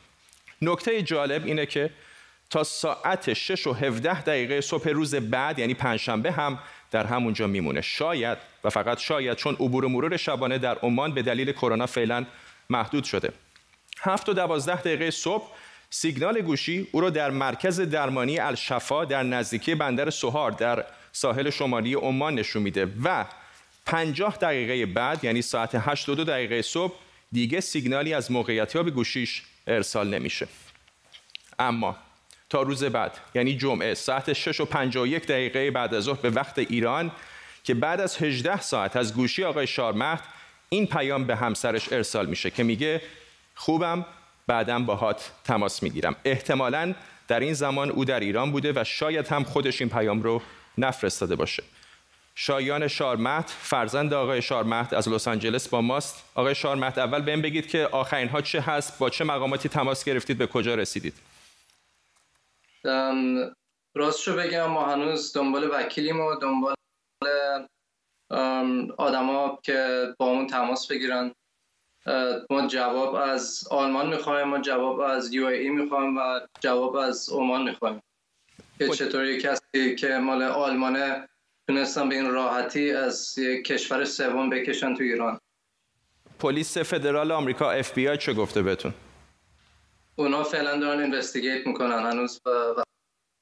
نکته 0.62 1.02
جالب 1.02 1.46
اینه 1.46 1.66
که 1.66 1.90
تا 2.50 2.64
ساعت 2.64 3.34
6 3.34 3.68
و 3.68 3.74
17 3.74 4.22
دقیقه 4.22 4.62
صبح 4.62 4.90
روز 4.90 5.16
بعد 5.16 5.60
یعنی 5.60 5.74
پنجشنبه 5.74 6.32
هم 6.32 6.60
در 6.92 7.06
همونجا 7.06 7.48
میمونه. 7.48 7.82
شاید 7.82 8.38
و 8.64 8.70
فقط 8.70 9.00
شاید 9.00 9.38
چون 9.38 9.54
عبور 9.54 9.86
و 9.86 9.90
مرور 9.90 10.18
شبانه 10.18 10.58
در 10.58 10.78
عمان 10.78 11.14
به 11.14 11.22
دلیل 11.22 11.52
کرونا 11.52 11.86
فعلا 11.86 12.26
محدود 12.70 13.04
شده. 13.04 13.34
هفت 14.00 14.30
و 14.30 14.34
دوازده 14.34 14.82
دقیقه 14.82 15.12
صبح 15.12 15.52
سیگنال 15.90 16.42
گوشی 16.42 16.88
او 16.92 17.02
را 17.02 17.10
در 17.10 17.30
مرکز 17.30 17.80
درمانی 17.80 18.40
الشفا 18.40 19.06
در 19.06 19.24
نزدیکی 19.24 19.76
بندر 19.76 20.10
سوهار 20.10 20.52
در 20.52 20.86
ساحل 21.12 21.50
شمالی 21.50 21.94
عمان 21.94 22.36
نشون 22.36 22.62
میده 22.62 22.88
و 23.04 23.26
50 23.86 24.38
دقیقه 24.38 24.86
بعد 24.86 25.24
یعنی 25.24 25.42
ساعت 25.42 25.72
8 25.76 26.10
دو 26.10 26.24
دقیقه 26.24 26.62
صبح 26.62 26.94
دیگه 27.32 27.60
سیگنالی 27.60 28.14
از 28.14 28.32
موقعیتیاب 28.32 28.90
گوشیش 28.90 29.44
ارسال 29.68 30.10
نمیشه. 30.10 30.48
اما 31.60 31.98
تا 32.52 32.62
روز 32.62 32.84
بعد 32.84 33.18
یعنی 33.36 33.58
جمعه 33.58 33.94
ساعت 33.94 34.34
6 34.34 34.60
و 34.60 34.66
51 34.66 35.28
دقیقه 35.28 35.72
بعد 35.72 35.94
از 35.94 36.04
ظهر 36.04 36.18
به 36.22 36.30
وقت 36.30 36.60
ایران 36.60 37.12
که 37.64 37.74
بعد 37.74 38.00
از 38.00 38.18
18 38.18 38.62
ساعت 38.62 38.96
از 38.96 39.14
گوشی 39.14 39.44
آقای 39.44 39.68
شارمهد 39.68 40.22
این 40.70 40.88
پیام 40.88 41.24
به 41.24 41.36
همسرش 41.36 41.94
ارسال 41.94 42.26
میشه 42.26 42.52
که 42.52 42.64
میگه 42.64 43.02
خوبم 43.56 44.06
بعدا 44.48 44.80
باهات 44.80 45.32
تماس 45.44 45.84
می‌گیرم. 45.84 46.16
احتمالا 46.26 46.94
در 47.28 47.40
این 47.40 47.54
زمان 47.54 47.90
او 47.90 48.06
در 48.06 48.20
ایران 48.20 48.52
بوده 48.52 48.74
و 48.76 48.84
شاید 48.84 49.28
هم 49.28 49.44
خودش 49.44 49.82
این 49.82 49.90
پیام 49.90 50.22
رو 50.22 50.42
نفرستاده 50.78 51.36
باشه. 51.36 51.64
شایان 52.36 52.88
شارمهد 52.88 53.48
فرزند 53.48 54.14
آقای 54.14 54.42
شارمهد 54.42 54.94
از 54.94 55.10
لس 55.10 55.28
آنجلس 55.28 55.68
با 55.68 55.82
ماست. 55.82 56.24
آقای 56.36 56.56
شارمهد 56.56 57.00
اول 57.00 57.22
بهم 57.22 57.42
بگید 57.42 57.68
که 57.68 57.86
آخرین 57.92 58.30
ها 58.30 58.42
چه 58.42 58.62
هست 58.62 59.00
با 59.00 59.10
چه 59.10 59.24
مقاماتی 59.24 59.70
تماس 59.70 60.04
گرفتید 60.04 60.38
به 60.38 60.48
کجا 60.48 60.76
رسیدید؟ 60.76 61.14
راستشو 63.96 64.36
بگم 64.36 64.66
ما 64.66 64.86
هنوز 64.86 65.34
دنبال 65.34 65.70
وکیلیم 65.72 66.20
و 66.20 66.36
دنبال 66.36 66.76
آدما 68.98 69.60
که 69.64 70.08
با 70.20 70.26
اون 70.26 70.48
تماس 70.48 70.88
بگیرن. 70.88 71.32
ما 72.50 72.68
جواب 72.68 73.16
از 73.16 73.68
آلمان 73.72 74.10
می‌خوایم 74.10 74.48
ما 74.48 74.60
جواب 74.60 75.00
از 75.00 75.34
یو 75.34 75.46
ای 75.46 75.70
می‌خوایم 75.70 76.18
و 76.18 76.40
جواب 76.60 76.96
از 76.96 77.30
عمان 77.30 77.64
می‌خوایم. 77.64 78.02
که 78.80 78.88
خب. 78.88 78.94
چطوری 78.94 79.42
کسی 79.42 79.96
که 79.96 80.18
مال 80.18 80.44
آلمانه 80.44 81.30
تونستن 81.68 82.10
به 82.10 82.16
این 82.16 82.32
راحتی 82.32 82.92
از 82.92 83.38
یک 83.38 83.66
کشور 83.66 84.06
سوم 84.06 84.50
بکشن 84.50 84.96
تو 84.96 85.04
ایران. 85.04 85.40
پلیس 86.40 86.78
فدرال 86.78 87.32
آمریکا 87.32 87.72
اف 87.72 87.94
بی 87.94 88.08
آی 88.08 88.18
چه 88.18 88.34
گفته 88.34 88.62
بهتون؟ 88.62 88.94
اونا 90.22 90.44
فعلا 90.44 90.80
دارن 90.80 91.00
investigate 91.00 91.68
می‌کنن 91.68 92.12
هنوز 92.12 92.42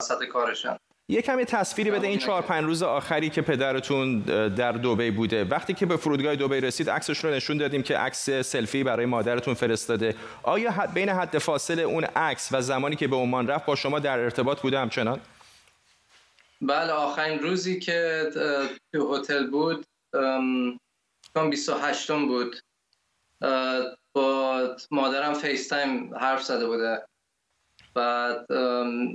وسط 0.01 0.23
کارشن. 0.23 0.77
یه 1.11 1.21
کمی 1.21 1.45
تصویری 1.45 1.91
بده 1.91 2.07
این 2.07 2.17
چهار 2.19 2.41
پنج 2.41 2.65
روز 2.65 2.83
آخری 2.83 3.29
که 3.29 3.41
پدرتون 3.41 4.19
در 4.49 4.71
دوبی 4.71 5.11
بوده. 5.11 5.43
وقتی 5.43 5.73
که 5.73 5.85
به 5.85 5.97
فرودگاه 5.97 6.35
دوبی 6.35 6.61
رسید 6.61 6.89
عکسش 6.89 7.17
رو 7.25 7.29
نشون 7.29 7.57
دادیم 7.57 7.83
که 7.83 7.97
عکس 7.97 8.29
سلفی 8.29 8.83
برای 8.83 9.05
مادرتون 9.05 9.53
فرستاده. 9.53 10.15
آیا 10.43 10.73
بین 10.93 11.09
حد 11.09 11.37
فاصله 11.37 11.81
اون 11.81 12.03
عکس 12.03 12.49
و 12.51 12.61
زمانی 12.61 12.95
که 12.95 13.07
به 13.07 13.15
عمان 13.15 13.47
رفت 13.47 13.65
با 13.65 13.75
شما 13.75 13.99
در 13.99 14.19
ارتباط 14.19 14.61
بوده 14.61 14.79
همچنان؟ 14.79 15.19
بله 16.61 16.91
آخرین 16.91 17.39
روزی 17.39 17.79
که 17.79 18.29
تو 18.93 19.15
هتل 19.15 19.47
بود 19.49 19.85
کام 21.33 21.49
28 21.49 22.11
بود. 22.11 22.55
با 24.19 24.75
مادرم 24.91 25.33
FaceTime 25.33 26.15
حرف 26.15 26.43
زده 26.43 26.67
بوده. 26.67 27.03
بعد 27.93 28.51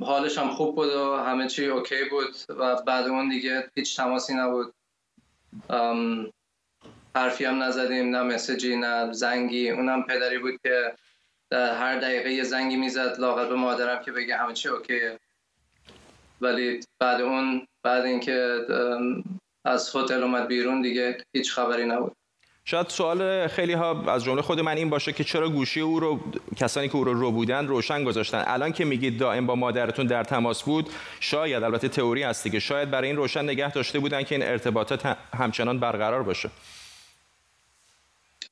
حالش 0.02 0.38
هم 0.38 0.48
خوب 0.48 0.74
بود 0.74 0.88
و 0.88 1.16
همه 1.16 1.48
چی 1.48 1.66
OK 1.66 2.04
بود 2.04 2.36
و 2.48 2.82
بعد 2.82 3.06
اون 3.06 3.28
دیگه 3.28 3.70
هیچ 3.74 3.96
تماسی 3.96 4.34
نبود. 4.34 4.74
حرفی 7.16 7.44
هم 7.44 7.62
نزدیم 7.62 8.16
نه 8.16 8.22
مسیجی 8.22 8.76
نه 8.76 9.12
زنگی. 9.12 9.70
اونم 9.70 10.02
پدری 10.02 10.38
بود 10.38 10.60
که 10.62 10.94
در 11.50 11.74
هر 11.74 11.98
دقیقه 11.98 12.32
یه 12.32 12.44
زنگی 12.44 12.76
می‌زد 12.76 13.20
لاغت 13.20 13.48
به 13.48 13.54
مادرم 13.54 14.02
که 14.02 14.12
بگه 14.12 14.36
همه 14.36 14.52
چی 14.52 14.68
اوکیه. 14.68 15.18
ولی 16.40 16.80
بعد 16.98 17.20
اون 17.20 17.66
بعد 17.82 18.04
اینکه 18.04 18.66
از 19.64 19.96
هتل 19.96 20.22
اومد 20.22 20.46
بیرون 20.46 20.82
دیگه 20.82 21.24
هیچ 21.32 21.52
خبری 21.52 21.84
نبود. 21.84 22.16
شاید 22.66 22.88
سوال 22.88 23.48
خیلی 23.48 23.72
ها 23.72 24.12
از 24.12 24.24
جمله 24.24 24.42
خود 24.42 24.60
من 24.60 24.76
این 24.76 24.90
باشه 24.90 25.12
که 25.12 25.24
چرا 25.24 25.48
گوشی 25.48 25.80
او 25.80 26.00
رو 26.00 26.20
کسانی 26.56 26.88
که 26.88 26.96
او 26.96 27.04
رو 27.04 27.14
رو 27.14 27.30
بودن 27.30 27.66
روشن 27.66 28.04
گذاشتن. 28.04 28.44
الان 28.46 28.72
که 28.72 28.84
میگید 28.84 29.18
دائم 29.18 29.46
با 29.46 29.54
مادرتون 29.54 30.06
در 30.06 30.24
تماس 30.24 30.62
بود 30.62 30.90
شاید 31.20 31.62
البته 31.62 31.88
تئوری 31.88 32.22
هستی 32.22 32.50
که 32.50 32.58
شاید 32.58 32.90
برای 32.90 33.08
این 33.08 33.16
روشن 33.16 33.44
نگه 33.44 33.72
داشته 33.72 33.98
بودن 33.98 34.22
که 34.22 34.34
این 34.34 34.44
ارتباطات 34.44 35.16
همچنان 35.34 35.80
برقرار 35.80 36.22
باشه. 36.22 36.50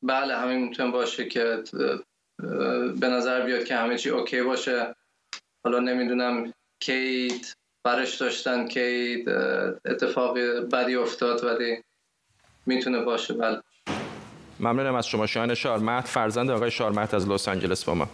بله 0.02 0.36
همین 0.36 0.68
می‌تونه 0.68 0.90
باشه 0.90 1.24
که 1.24 1.62
به 3.00 3.08
نظر 3.08 3.40
بیاد 3.46 3.64
که 3.64 3.76
همه 3.76 3.98
چی 3.98 4.10
اوکی 4.10 4.42
باشه. 4.42 4.94
حالا 5.64 5.78
نمی‌دونم 5.78 6.52
کیت 6.80 7.54
برش 7.84 8.14
داشتن 8.14 8.68
که 8.68 9.16
اتفاق 9.84 10.38
بدی 10.72 10.94
افتاد 10.94 11.44
ولی 11.44 11.82
می‌تونه 12.66 13.00
باشه. 13.00 13.34
بله. 13.34 13.60
ممنونم 14.62 14.94
از 14.94 15.08
شما 15.08 15.26
شایان 15.26 15.54
شارمت 15.54 16.08
فرزند 16.08 16.50
آقای 16.50 16.70
شارمت 16.70 17.14
از 17.14 17.28
لس 17.28 17.48
آنجلس 17.48 17.84
با 17.84 17.94
ما. 17.94 18.08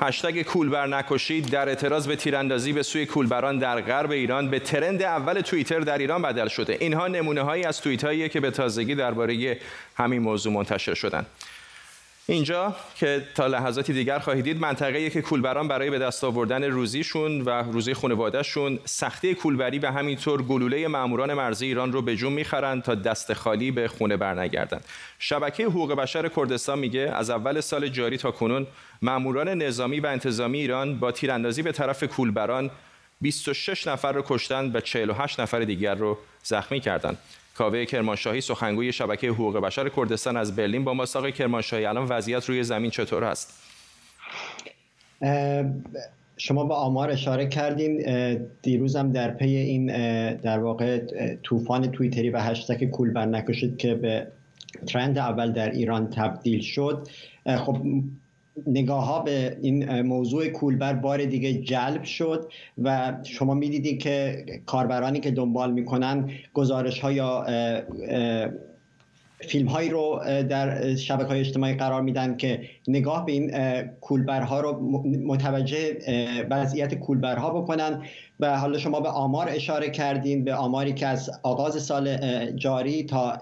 هشتگ 0.00 0.42
کولبر 0.42 0.86
نکشید. 0.86 1.50
در 1.50 1.68
اعتراض 1.68 2.06
به 2.06 2.16
تیراندازی 2.16 2.72
به 2.72 2.82
سوی 2.82 3.06
کولبران 3.06 3.58
در 3.58 3.80
غرب 3.80 4.10
ایران 4.10 4.50
به 4.50 4.58
ترند 4.58 5.02
اول 5.02 5.40
توییتر 5.40 5.80
در 5.80 5.98
ایران 5.98 6.22
بدل 6.22 6.48
شده. 6.48 6.76
اینها 6.80 7.08
نمونه 7.08 7.42
هایی 7.42 7.64
از 7.64 7.80
توییت 7.80 8.04
هایی 8.04 8.28
که 8.28 8.40
به 8.40 8.50
تازگی 8.50 8.94
درباره 8.94 9.58
همین 9.96 10.22
موضوع 10.22 10.52
منتشر 10.52 10.94
شدند. 10.94 11.26
اینجا 12.26 12.76
که 12.96 13.22
تا 13.34 13.46
لحظاتی 13.46 13.92
دیگر 13.92 14.18
خواهید 14.18 14.44
دید 14.44 14.60
منطقه‌ای 14.60 15.10
که 15.10 15.22
کولبران 15.22 15.68
برای 15.68 15.90
به 15.90 15.98
دست 15.98 16.24
آوردن 16.24 16.64
روزیشون 16.64 17.40
و 17.40 17.50
روزی 17.50 17.94
خانوادهشون 17.94 18.78
سختی 18.84 19.34
کولبری 19.34 19.78
و 19.78 19.90
همینطور 19.90 20.42
گلوله 20.42 20.88
ماموران 20.88 21.34
مرزی 21.34 21.66
ایران 21.66 21.92
رو 21.92 22.02
به 22.02 22.16
جون 22.16 22.32
می‌خرند 22.32 22.82
تا 22.82 22.94
دست 22.94 23.32
خالی 23.32 23.70
به 23.70 23.88
خونه 23.88 24.16
برنگردند. 24.16 24.84
شبکه 25.18 25.64
حقوق 25.64 25.94
بشر 25.94 26.28
کردستان 26.28 26.78
میگه 26.78 27.12
از 27.14 27.30
اول 27.30 27.60
سال 27.60 27.88
جاری 27.88 28.16
تا 28.16 28.30
کنون 28.30 28.66
ماموران 29.02 29.48
نظامی 29.48 30.00
و 30.00 30.06
انتظامی 30.06 30.58
ایران 30.58 30.98
با 30.98 31.12
تیراندازی 31.12 31.62
به 31.62 31.72
طرف 31.72 32.04
کولبران 32.04 32.70
26 33.20 33.86
نفر 33.86 34.12
رو 34.12 34.22
کشتن 34.26 34.70
و 34.74 34.80
48 34.80 35.40
نفر 35.40 35.60
دیگر 35.60 35.94
رو 35.94 36.18
زخمی 36.42 36.80
کردند. 36.80 37.18
کاوه 37.54 37.84
کرمانشاهی 37.84 38.40
سخنگوی 38.40 38.92
شبکه 38.92 39.28
حقوق 39.28 39.58
بشر 39.58 39.88
کردستان 39.88 40.36
از 40.36 40.56
برلین 40.56 40.84
با 40.84 40.94
ما. 40.94 41.04
آقای 41.14 41.32
کرمانشاهی 41.32 41.84
الان 41.84 42.06
وضعیت 42.08 42.48
روی 42.48 42.62
زمین 42.62 42.90
چطور 42.90 43.24
است؟ 43.24 43.62
شما 46.36 46.64
با 46.64 46.76
آمار 46.76 47.10
اشاره 47.10 47.46
کردین. 47.46 48.02
دیروزم 48.62 49.12
در 49.12 49.30
پی 49.30 49.56
این 49.56 49.86
در 50.36 50.58
واقع 50.58 51.00
طوفان 51.42 51.90
تویتری 51.90 52.30
و 52.30 52.40
هشتگ 52.40 52.90
کولبر 52.90 53.26
نکشید 53.26 53.76
که 53.76 53.94
به 53.94 54.26
ترند 54.86 55.18
اول 55.18 55.52
در 55.52 55.70
ایران 55.70 56.10
تبدیل 56.10 56.60
شد. 56.60 57.08
خب 57.46 57.76
نگاه 58.66 59.06
ها 59.06 59.20
به 59.20 59.56
این 59.62 60.02
موضوع 60.02 60.48
کولبر 60.48 60.92
بار 60.92 61.24
دیگه 61.24 61.54
جلب 61.54 62.04
شد 62.04 62.52
و 62.82 63.12
شما 63.24 63.54
می‌دیدید 63.54 64.02
که 64.02 64.44
کاربرانی 64.66 65.20
که 65.20 65.30
دنبال 65.30 65.72
می‌کنن 65.72 66.30
گزارش 66.54 67.00
ها 67.00 67.12
یا 67.12 67.46
فیلم 69.48 69.68
هایی 69.68 69.90
رو 69.90 70.20
در 70.48 70.94
شبکه 70.94 71.24
های 71.28 71.40
اجتماعی 71.40 71.74
قرار 71.74 72.02
میدن 72.02 72.36
که 72.36 72.60
نگاه 72.88 73.26
به 73.26 73.32
این 73.32 73.52
کولبرها 74.00 74.60
رو 74.60 74.80
متوجه 75.26 75.96
وضعیت 76.50 76.94
کولبرها 76.94 77.50
بکنن. 77.50 78.02
و 78.40 78.58
حالا 78.58 78.78
شما 78.78 79.00
به 79.00 79.08
آمار 79.08 79.48
اشاره 79.48 79.90
کردین 79.90 80.44
به 80.44 80.54
آماری 80.54 80.92
که 80.92 81.06
از 81.06 81.30
آغاز 81.42 81.82
سال 81.82 82.16
جاری 82.50 83.04
تا 83.04 83.38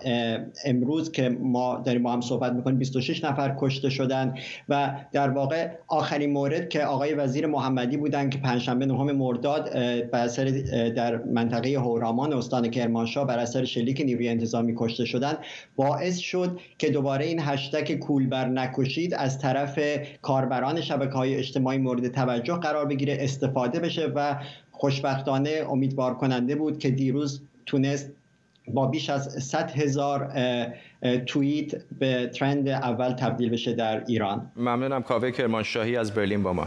امروز 0.64 1.12
که 1.12 1.28
ما 1.28 1.82
داریم 1.84 2.02
با 2.02 2.12
هم 2.12 2.20
صحبت 2.20 2.52
می‌کنیم 2.52 2.78
26 2.78 3.24
نفر 3.24 3.56
کشته 3.60 3.90
شدن 3.90 4.34
و 4.68 4.94
در 5.12 5.30
واقع 5.30 5.70
آخرین 5.88 6.32
مورد 6.32 6.68
که 6.68 6.84
آقای 6.84 7.14
وزیر 7.14 7.46
محمدی 7.46 7.96
بودن 7.96 8.30
که 8.30 8.38
پنجشنبه 8.38 8.86
نهم 8.86 9.12
مرداد 9.12 9.70
بر 10.10 10.24
اثر 10.24 10.44
در 10.96 11.16
منطقه 11.16 11.78
هورامان 11.78 12.32
استان 12.32 12.70
کرمانشاه 12.70 13.26
بر 13.26 13.38
اثر 13.38 13.64
شلیک 13.64 14.00
نیروی 14.00 14.28
انتظامی 14.28 14.74
کشته 14.76 15.04
شدن 15.04 15.34
باعث 15.76 16.18
شد 16.18 16.60
که 16.78 16.90
دوباره 16.90 17.24
این 17.24 17.40
هشتگ 17.40 17.98
کولبر 17.98 18.48
نکشید 18.48 19.14
از 19.14 19.38
طرف 19.38 19.80
کاربران 20.22 20.80
شبکه 20.80 21.12
های 21.12 21.34
اجتماعی 21.34 21.78
مورد 21.78 22.08
توجه 22.08 22.54
قرار 22.54 22.86
بگیره 22.86 23.16
استفاده 23.20 23.80
بشه 23.80 24.12
و 24.14 24.36
خوشبختانه 24.80 25.66
امیدوار 25.70 26.14
کننده 26.14 26.56
بود 26.56 26.78
که 26.78 26.90
دیروز 26.90 27.42
تونست 27.66 28.10
با 28.68 28.86
بیش 28.86 29.10
از 29.10 29.44
100 29.44 29.70
هزار 29.70 30.32
توییت 31.26 31.74
به 31.98 32.30
ترند 32.34 32.68
اول 32.68 33.12
تبدیل 33.12 33.50
بشه 33.50 33.72
در 33.72 34.04
ایران. 34.08 34.52
ممنونم. 34.56 35.02
کاوه 35.02 35.30
کرمانشاهی 35.30 35.96
از 35.96 36.14
برلین 36.14 36.42
با 36.42 36.52
ما. 36.52 36.66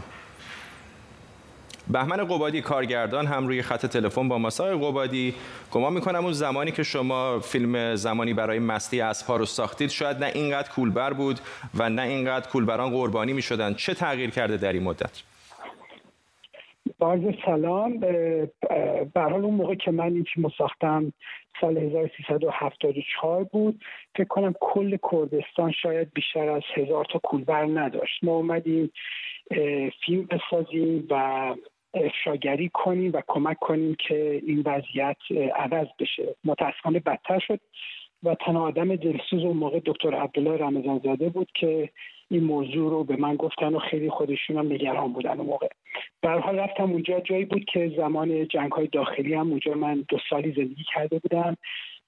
بهمن 1.88 2.16
قبادی 2.16 2.60
کارگردان 2.60 3.26
هم 3.26 3.46
روی 3.46 3.62
خط 3.62 3.86
تلفن 3.86 4.28
با 4.28 4.38
ماسای 4.38 4.74
قبادی 4.74 5.34
گمان 5.72 5.92
می‌کنم 5.92 6.24
اون 6.24 6.32
زمانی 6.32 6.70
که 6.70 6.82
شما 6.82 7.40
فیلم 7.40 7.94
زمانی 7.94 8.34
برای 8.34 8.58
مستی 8.58 9.00
اسبها 9.00 9.36
رو 9.36 9.46
ساختید 9.46 9.90
شاید 9.90 10.24
نه 10.24 10.30
اینقدر 10.34 10.68
کولبر 10.68 11.12
بود 11.12 11.40
و 11.74 11.90
نه 11.90 12.02
اینقدر 12.02 12.48
کولبران 12.48 12.90
قربانی 12.90 13.32
می‌شدن. 13.32 13.74
چه 13.74 13.94
تغییر 13.94 14.30
کرده 14.30 14.56
در 14.56 14.72
این 14.72 14.82
مدت؟ 14.82 15.10
با 16.98 17.18
سلام 17.46 17.98
به 17.98 19.20
حال 19.20 19.44
اون 19.44 19.54
موقع 19.54 19.74
که 19.74 19.90
من 19.90 20.12
این 20.12 20.24
فیلم 20.34 20.48
ساختم 20.58 21.12
سال 21.60 21.78
1374 21.78 23.44
بود. 23.44 23.84
فکر 24.16 24.24
کنم 24.24 24.54
کل 24.60 24.96
کردستان 25.12 25.72
شاید 25.72 26.12
بیشتر 26.14 26.48
از 26.48 26.62
هزار 26.74 27.04
تا 27.04 27.18
کولبر 27.18 27.64
نداشت. 27.64 28.24
ما 28.24 28.32
اومدیم 28.32 28.90
فیلم 30.06 30.28
بسازیم 30.30 31.06
و 31.10 31.54
افشاگری 31.94 32.70
کنیم 32.74 33.12
و 33.14 33.22
کمک 33.28 33.58
کنیم 33.58 33.96
که 34.08 34.42
این 34.46 34.62
وضعیت 34.66 35.16
عوض 35.56 35.86
بشه. 35.98 36.34
متاسفانه 36.44 36.98
بدتر 36.98 37.38
شد 37.38 37.60
و 38.22 38.34
تنها 38.34 38.66
آدم 38.66 38.96
دلسوز 38.96 39.44
اون 39.44 39.56
موقع 39.56 39.80
دکتر 39.86 40.14
عبدالله 40.14 40.56
رمضان 40.56 41.00
زاده 41.04 41.28
بود 41.28 41.48
که 41.54 41.90
این 42.30 42.44
موضوع 42.44 42.90
رو 42.90 43.04
به 43.04 43.16
من 43.16 43.36
گفتن 43.36 43.74
و 43.74 43.78
خیلی 43.78 44.10
خودشون 44.10 44.56
هم 44.56 44.72
نگران 44.72 45.12
بودن 45.12 45.38
اون 45.38 45.46
موقع. 45.46 45.68
حال 46.22 46.58
رفتم 46.58 46.90
اونجا 46.90 47.20
جایی 47.20 47.44
بود 47.44 47.64
که 47.64 47.92
زمان 47.96 48.48
جنگ 48.48 48.72
های 48.72 48.86
داخلی 48.86 49.34
هم 49.34 49.50
اونجا 49.50 49.74
من 49.74 50.04
دو 50.08 50.18
سالی 50.30 50.52
زندگی 50.52 50.84
کرده 50.94 51.18
بودم. 51.18 51.56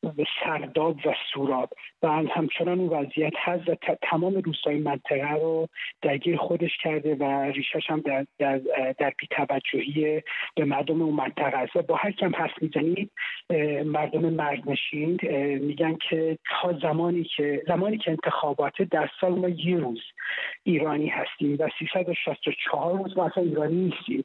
به 0.03 0.25
سرداب 0.45 0.97
و 1.07 1.15
سوراب. 1.33 1.71
و 2.03 2.09
همچنان 2.09 2.79
اون 2.81 2.89
وضعیت 2.89 3.33
هست 3.37 3.69
و 3.69 3.75
تمام 4.03 4.35
روستای 4.35 4.79
منطقه 4.79 5.33
رو 5.33 5.69
درگیر 6.03 6.37
خودش 6.37 6.77
کرده 6.83 7.15
و 7.15 7.25
ریشش 7.25 7.91
هم 7.91 8.01
در, 8.01 8.27
در, 8.39 8.59
در 8.99 9.13
بیتوجهی 9.19 10.23
به 10.57 10.65
مردم 10.65 11.03
اون 11.03 11.15
منطقه 11.15 11.57
است. 11.57 11.77
و 11.77 11.83
با 11.83 11.97
هر 11.97 12.11
کم 12.11 12.37
حرف 12.37 12.63
می‌زنید 12.63 13.11
مردم 13.85 14.21
مرگنشین 14.21 15.19
میگن 15.59 15.97
که 16.09 16.39
تا 16.51 16.73
زمانی 16.83 17.25
که 17.25 17.63
زمانی 17.67 17.99
که 17.99 18.11
انتخابات 18.11 18.83
در 18.83 19.11
سال 19.21 19.33
ما 19.33 19.49
یه 19.49 19.77
روز 19.77 20.03
ایرانی 20.63 21.09
هستیم 21.09 21.57
و 21.61 21.69
364 21.79 22.99
روز 22.99 23.17
ما 23.17 23.27
اصلا 23.27 23.45
ایرانی 23.45 23.77
نیستیم. 23.77 24.25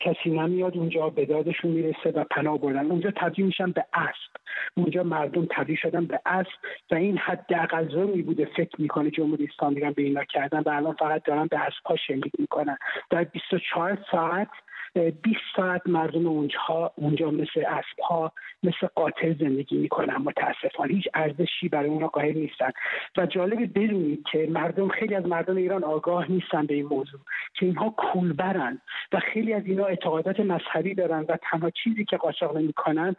کسی 0.00 0.30
نمیاد 0.30 0.76
اونجا 0.76 1.08
به 1.08 1.26
دادشون 1.26 1.70
می‌رسه 1.70 2.10
و 2.10 2.24
پناه 2.24 2.58
بردن. 2.58 2.90
اونجا 2.90 3.10
تبدیل 3.10 3.46
میشن 3.46 3.70
به 3.70 3.84
اسب. 3.94 4.32
اونجا 4.76 5.02
مردم 5.12 5.46
تبدیل 5.50 5.76
شدن 5.76 6.04
به 6.06 6.20
اسب 6.26 6.50
و 6.90 6.94
این 6.94 7.18
حد 7.18 7.46
ظلمی 7.88 8.22
بوده 8.22 8.44
فکر 8.44 8.80
می‌کنه 8.80 9.10
جمهوری 9.10 9.48
اسلامی 9.52 9.80
به 9.80 10.02
اینا 10.02 10.24
کردن 10.24 10.60
و 10.66 10.68
الان 10.68 10.94
فقط 10.94 11.24
دارن 11.24 11.46
به 11.46 11.58
اسبها 11.58 11.96
شلیک 11.96 12.32
می‌کنن. 12.38 12.76
در 13.10 13.24
24 13.24 13.98
ساعت 14.10 14.48
20 14.94 15.36
ساعت 15.56 15.82
مردم 15.86 16.26
اونجا 16.26 16.92
اونجا 16.96 17.30
مثل 17.30 17.64
ها 18.08 18.32
مثل 18.62 18.86
قاتل 18.94 19.34
زندگی 19.34 19.76
می‌کنن 19.76 20.16
متاسفانه. 20.16 20.94
هیچ 20.94 21.08
ارزشی 21.14 21.68
برای 21.68 21.88
اونا 21.88 22.08
قائل 22.08 22.38
نیستن. 22.38 22.70
و 23.16 23.26
جالب 23.26 23.78
بدونید 23.78 24.24
که 24.32 24.48
مردم 24.50 24.88
خیلی 24.88 25.14
از 25.14 25.26
مردم 25.26 25.56
ایران 25.56 25.84
آگاه 25.84 26.30
نیستن 26.30 26.66
به 26.66 26.74
این 26.74 26.86
موضوع 26.86 27.20
که 27.54 27.66
اینها 27.66 27.90
کولبرن 27.90 28.80
و 29.12 29.20
خیلی 29.20 29.52
از 29.52 29.66
اینا 29.66 29.84
اعتقادات 29.84 30.40
مذهبی 30.40 30.94
دارن 30.94 31.24
و 31.28 31.36
تنها 31.50 31.70
چیزی 31.70 32.04
که 32.04 32.16
قاچاق 32.16 32.56
نمی‌کنن 32.56 33.16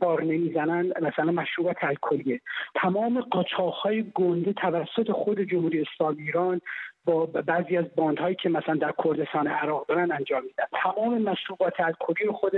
بار 0.00 0.22
نمی‌زنن 0.22 0.92
مثلا 1.02 1.32
مشروبات 1.32 1.84
الکلیه. 1.84 2.40
تمام 2.74 3.24
های 3.82 4.04
گنده 4.14 4.52
توسط 4.52 5.10
خود 5.10 5.40
جمهوری 5.40 5.80
اسلامی 5.80 6.22
ایران 6.22 6.60
با 7.06 7.26
بعضی 7.26 7.76
از 7.76 7.84
باندهایی 7.96 8.34
که 8.34 8.48
مثلا 8.48 8.74
در 8.74 8.94
کردستان 9.04 9.46
عراق 9.46 9.86
دارن 9.86 10.12
انجام 10.12 10.42
میدن. 10.42 10.64
تمام 10.82 11.22
مشروبات 11.22 11.80
الکلی 11.80 12.30
خود 12.30 12.52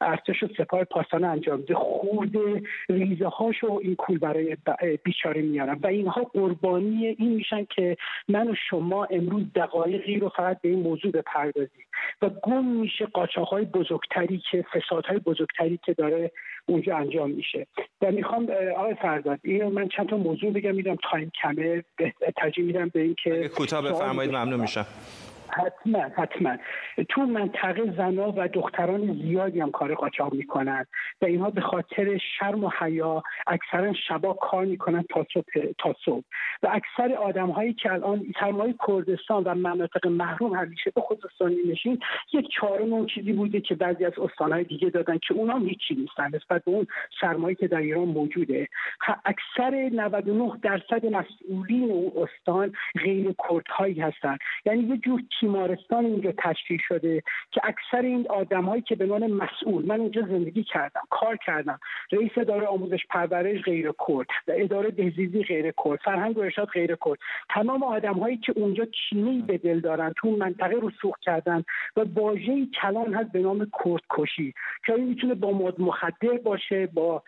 ارتش 0.00 0.42
و 0.42 0.48
سپاه 0.58 0.84
پاسداران 0.84 1.30
انجام 1.30 1.58
میده. 1.58 1.74
خورده 1.74 2.62
ریزه 2.88 3.28
هاشو 3.28 3.80
این 3.82 3.94
کول 3.94 4.18
برای 4.18 4.56
بیچاره 5.04 5.42
میارن. 5.42 5.78
و 5.82 5.86
اینها 5.86 6.22
قربانی 6.22 7.06
این 7.06 7.32
میشن 7.32 7.64
که 7.64 7.96
من 8.28 8.50
و 8.50 8.54
شما 8.70 9.04
امروز 9.04 9.44
دقایقی 9.54 10.18
رو 10.18 10.28
فقط 10.28 10.60
به 10.60 10.68
این 10.68 10.80
موضوع 10.80 11.12
بپردازیم. 11.12 11.86
و 12.22 12.28
گم 12.28 12.64
میشه 12.64 13.08
های 13.50 13.64
بزرگتری 13.64 14.42
که 14.50 14.64
فسادهای 14.72 15.18
بزرگتری 15.18 15.80
که 15.84 15.94
داره 15.94 16.32
اونجا 16.66 16.96
انجام 16.96 17.30
میشه. 17.30 17.66
و 18.02 18.12
می‌خوام 18.12 18.48
آقای 18.76 18.94
فرزاد 18.94 19.40
این 19.42 19.64
من 19.64 19.88
چند 19.88 20.08
تا 20.08 20.16
موضوع 20.16 20.52
بگم 20.52 20.74
میدم 20.74 20.96
تایم 21.10 21.32
کمه 21.42 21.84
ترجیح 22.36 22.64
میدم 22.64 22.88
به 22.88 23.00
اینکه 23.00 23.48
کوتاه 23.48 23.82
بفرمایید 23.82 24.32
ممنون 24.32 24.60
میشم. 24.60 24.86
حتما 25.50 25.98
حتما. 25.98 26.56
تو 27.08 27.20
منطقه 27.20 27.94
زنا 27.96 28.32
و 28.36 28.48
دختران 28.48 29.14
زیادی 29.22 29.60
هم 29.60 29.70
کار 29.70 29.94
قاچاق 29.94 30.34
می‌کنن 30.34 30.86
و 31.22 31.24
اینها 31.24 31.50
به 31.50 31.60
خاطر 31.60 32.18
شرم 32.38 32.64
و 32.64 32.70
حیا 32.80 33.22
اکثرا 33.46 33.92
شبا 34.08 34.32
کار 34.32 34.64
می‌کنن 34.64 35.04
تا 35.10 35.26
صبح 35.34 35.72
تا 35.78 35.94
صبح. 36.04 36.24
و 36.62 36.68
اکثر 36.72 37.14
آدم 37.14 37.50
هایی 37.50 37.72
که 37.72 37.92
الان 37.92 38.34
سرمایه 38.40 38.74
کردستان 38.88 39.42
و 39.42 39.54
مناطق 39.54 40.06
محروم 40.06 40.54
همیشه 40.54 40.90
به 40.90 41.00
خصوص 41.00 41.50
نشین 41.66 41.98
یک 42.32 42.48
چهارم 42.48 42.92
اون 42.92 43.06
چیزی 43.06 43.32
بوده 43.32 43.60
که 43.60 43.74
بعضی 43.74 44.04
از 44.04 44.18
استانهای 44.18 44.64
دیگه 44.64 44.90
دادن 44.90 45.18
که 45.18 45.34
اونا 45.34 45.58
هیچی 45.58 45.94
نیستن 45.94 46.36
نسبت 46.36 46.64
به 46.64 46.70
اون 46.70 46.86
سرمایه 47.20 47.54
که 47.54 47.68
در 47.68 47.78
ایران 47.78 48.08
موجوده. 48.08 48.68
اکثر 49.24 49.90
99 49.92 50.52
درصد 50.62 51.06
مسئولین 51.06 51.90
اون 51.90 52.12
استان 52.16 52.72
غیر 53.04 53.34
کردهایی 53.48 54.00
هستن. 54.00 54.36
یعنی 54.64 54.82
یه 54.82 54.96
جور 54.96 55.22
تیمارستان 55.40 56.04
اینجا 56.04 56.32
تشکیل 56.38 56.78
شده 56.88 57.22
که 57.50 57.60
اکثر 57.64 58.02
این 58.02 58.26
آدمهایی 58.30 58.82
که 58.82 58.94
به 58.94 59.04
عنوان 59.04 59.26
مسئول 59.26 59.86
من 59.86 60.00
اینجا 60.00 60.22
زندگی 60.22 60.64
کردم 60.64 61.00
کار 61.10 61.36
کردم 61.36 61.80
رئیس 62.12 62.32
اداره 62.36 62.66
آموزش 62.66 63.06
پرورش 63.10 63.62
غیر 63.62 63.92
کرد 64.08 64.26
اداره 64.48 64.90
بهزیستی 64.90 65.42
غیر 65.42 65.72
کرد 65.84 65.98
فرهنگ 66.04 66.38
و 66.38 66.40
ارشاد 66.40 66.68
غیر 66.68 66.96
کرد. 67.04 67.18
تمام 67.50 67.82
آدمهایی 67.82 68.36
که 68.36 68.52
اونجا 68.56 68.84
کینه 68.84 69.42
به 69.46 69.58
دل 69.58 69.80
دارن 69.80 70.12
تو 70.16 70.30
منطقه 70.30 70.74
رو 70.74 70.90
سوخت 70.90 71.20
کردن 71.20 71.64
و 71.96 72.04
واژه 72.14 72.66
کلان 72.82 73.14
هست 73.14 73.32
به 73.32 73.38
نام 73.38 73.58
کرد 73.84 74.02
کشی 74.10 74.54
که 74.86 74.92
این 74.92 75.08
می‌تونه 75.08 75.34
با 75.34 75.52
مد 75.52 75.80
مخدر 75.80 76.38
باشه 76.44 76.86
با 76.86 77.22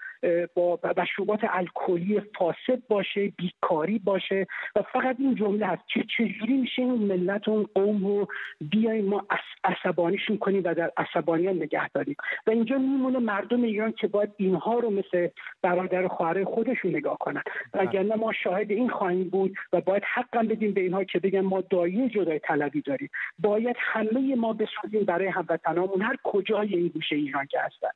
با 0.55 0.79
مشروبات 0.97 1.41
الکلی 1.43 2.21
فاسد 2.39 2.83
باشه 2.89 3.33
بیکاری 3.37 3.99
باشه 3.99 4.47
و 4.77 4.83
فقط 4.83 5.17
این 5.19 5.35
جمله 5.35 5.67
هست. 5.67 5.83
که 5.89 6.05
چجوری 6.17 6.53
میشه 6.53 6.83
این 6.83 6.93
ملت 6.93 7.49
اون 7.49 7.69
قوم 7.75 7.98
رو 8.05 8.29
بیایم 8.61 9.05
ما 9.05 9.25
عصبانیشون 9.65 10.39
کنیم 10.39 10.63
و 10.65 10.75
در 10.75 10.93
عصبانیت 10.97 11.55
نگه 11.55 11.89
داریم. 11.89 12.17
و 12.47 12.51
اینجا 12.51 12.79
میمونه 12.79 13.19
مردم 13.19 13.63
ایران 13.63 13.93
که 13.93 14.07
باید 14.07 14.31
اینها 14.37 14.79
رو 14.79 14.91
مثل 14.91 15.29
برادر 15.63 16.05
و 16.05 16.09
خواهر 16.09 16.45
خودشون 16.45 16.97
نگاه 16.97 17.17
کنن. 17.21 17.43
وگرنه 17.75 18.15
ما 18.15 18.33
شاهد 18.33 18.71
این 18.71 18.89
خواهیم 18.89 19.29
بود 19.29 19.57
و 19.73 19.81
باید 19.81 20.03
حقا 20.15 20.43
بدیم 20.43 20.73
به 20.73 20.81
اینها 20.81 21.05
که 21.05 21.19
بگن 21.19 21.41
ما 21.41 21.61
دایه 21.61 22.09
جدای 22.09 22.39
طلبی 22.39 22.81
داریم. 22.81 23.11
باید 23.39 23.77
همه 23.79 24.35
ما 24.35 24.53
بسازیم 24.53 25.05
برای 25.05 25.29
هموطنامون. 25.29 26.03
هر 26.03 26.17
کجای 26.25 26.75
این 26.77 26.89
گوشه 26.89 27.17
ایران 27.17 27.47
که 27.47 27.59
هستن. 27.61 27.89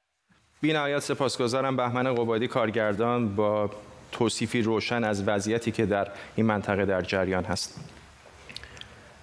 بی 0.60 1.00
سپاسگزارم 1.00 1.76
بهمن 1.76 2.14
قبادی 2.14 2.48
کارگردان 2.48 3.36
با 3.36 3.70
توصیفی 4.12 4.62
روشن 4.62 5.04
از 5.04 5.28
وضعیتی 5.28 5.70
که 5.70 5.86
در 5.86 6.08
این 6.36 6.46
منطقه 6.46 6.84
در 6.84 7.00
جریان 7.00 7.44
هست. 7.44 8.01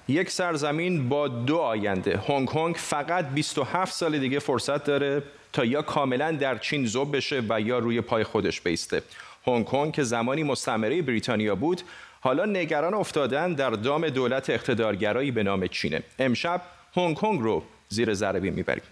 یک 0.10 0.32
سرزمین 0.32 1.10
با 1.10 1.28
دو 1.28 1.58
آینده. 1.58 2.20
هنگ 2.28 2.48
کنگ 2.48 2.76
فقط 2.76 3.26
27 3.26 3.94
سال 3.94 4.20
دیگه 4.20 4.40
فرصت 4.40 4.84
داره 4.84 5.24
تا 5.54 5.66
یا 5.66 5.82
کاملا 5.82 6.32
در 6.32 6.58
چین 6.58 6.86
زوب 6.86 7.16
بشه 7.16 7.44
و 7.50 7.62
یا 7.62 7.80
روی 7.80 8.02
پای 8.02 8.24
خودش 8.24 8.62
بیسته. 8.62 9.02
هنگ 9.48 9.66
کنگ 9.66 9.92
که 9.92 10.04
زمانی 10.04 10.44
مستعمره 10.44 11.02
بریتانیا 11.02 11.56
بود 11.56 11.82
حالا 12.22 12.46
نگران 12.46 12.94
افتادن 12.94 13.54
در 13.54 13.70
دام 13.70 14.10
دولت 14.10 14.50
اقتدارگرایی 14.50 15.32
به 15.32 15.44
نام 15.44 15.68
چینه. 15.68 16.04
امشب 16.20 16.62
هنگ 16.96 17.16
کنگ 17.16 17.42
رو 17.42 17.64
زیر 17.90 18.14
ذره 18.14 18.40
می‌بریم. 18.40 18.84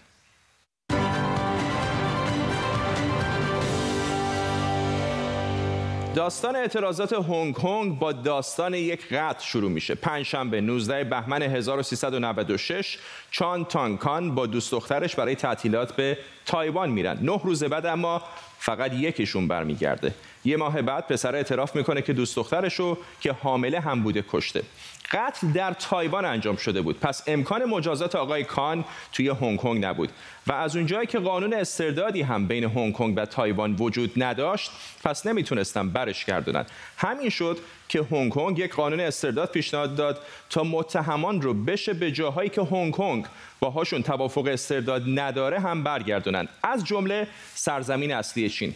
داستان 6.14 6.56
اعتراضات 6.56 7.12
هنگ 7.12 7.54
کنگ 7.54 7.98
با 7.98 8.12
داستان 8.12 8.74
یک 8.74 9.12
قتل 9.12 9.44
شروع 9.44 9.70
میشه. 9.70 9.94
پنجشنبه 9.94 10.60
19 10.60 11.04
بهمن 11.04 11.42
1396 11.42 12.98
چان 13.30 13.64
تانکان 13.64 14.34
با 14.34 14.46
دوست 14.46 14.72
دخترش 14.72 15.16
برای 15.16 15.34
تعطیلات 15.34 15.96
به 15.96 16.18
تایوان 16.46 16.90
میرن. 16.90 17.18
نه 17.22 17.40
روز 17.44 17.64
بعد 17.64 17.86
اما 17.86 18.22
فقط 18.58 18.92
یکیشون 18.92 19.48
برمیگرده. 19.48 20.14
یه 20.44 20.56
ماه 20.56 20.82
بعد 20.82 21.06
پسر 21.06 21.34
اعتراف 21.34 21.76
می‌کنه 21.76 22.02
که 22.02 22.12
دوست 22.12 22.36
دخترشو 22.36 22.98
که 23.20 23.32
حامله 23.32 23.80
هم 23.80 24.02
بوده 24.02 24.24
کشته. 24.28 24.62
قتل 25.12 25.52
در 25.52 25.72
تایوان 25.72 26.24
انجام 26.24 26.56
شده 26.56 26.80
بود 26.80 27.00
پس 27.00 27.22
امکان 27.26 27.64
مجازات 27.64 28.16
آقای 28.16 28.44
کان 28.44 28.84
توی 29.12 29.28
هنگ 29.28 29.58
کنگ 29.58 29.84
نبود 29.84 30.12
و 30.46 30.52
از 30.52 30.76
اونجایی 30.76 31.06
که 31.06 31.18
قانون 31.18 31.54
استردادی 31.54 32.22
هم 32.22 32.46
بین 32.46 32.64
هنگ 32.64 32.92
کنگ 32.92 33.14
و 33.16 33.26
تایوان 33.26 33.76
وجود 33.78 34.12
نداشت 34.16 34.70
پس 35.04 35.26
نمی‌تونستن 35.26 35.90
برش 35.90 36.24
گردونن 36.24 36.66
همین 36.96 37.28
شد 37.28 37.58
که 37.88 38.02
هنگ 38.10 38.32
کنگ 38.32 38.58
یک 38.58 38.74
قانون 38.74 39.00
استرداد 39.00 39.50
پیشنهاد 39.50 39.96
داد 39.96 40.20
تا 40.50 40.64
متهمان 40.64 41.42
رو 41.42 41.54
بشه 41.54 41.92
به 41.92 42.12
جاهایی 42.12 42.50
که 42.50 42.62
هنگ 42.62 42.92
کنگ 42.92 43.24
باهاشون 43.60 44.02
توافق 44.02 44.46
استرداد 44.46 45.02
نداره 45.06 45.60
هم 45.60 45.84
برگردونن 45.84 46.48
از 46.62 46.84
جمله 46.84 47.26
سرزمین 47.54 48.12
اصلی 48.12 48.48
چین. 48.48 48.74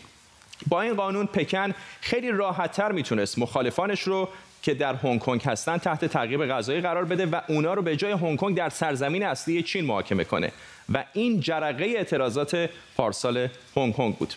با 0.68 0.82
این 0.82 0.94
قانون 0.94 1.26
پکن 1.26 1.74
خیلی 2.00 2.30
راحتتر 2.30 2.92
می‌تونست 2.92 3.38
مخالفانش 3.38 4.02
رو 4.02 4.28
که 4.62 4.74
در 4.74 4.94
هنگ 4.94 5.20
کنگ 5.20 5.42
هستن 5.42 5.78
تحت 5.78 6.04
تعقیب 6.04 6.46
غذایی 6.46 6.80
قرار 6.80 7.04
بده 7.04 7.26
و 7.26 7.40
اونا 7.48 7.74
رو 7.74 7.82
به 7.82 7.96
جای 7.96 8.12
هنگ 8.12 8.38
کنگ 8.38 8.56
در 8.56 8.68
سرزمین 8.68 9.22
اصلی 9.22 9.62
چین 9.62 9.84
محاکمه 9.84 10.24
کنه. 10.24 10.52
و 10.92 11.04
این 11.12 11.40
جرقه 11.40 11.84
اعتراضات 11.84 12.70
پارسال 12.96 13.48
هنگ 13.76 13.94
کنگ 13.94 14.16
بود. 14.16 14.34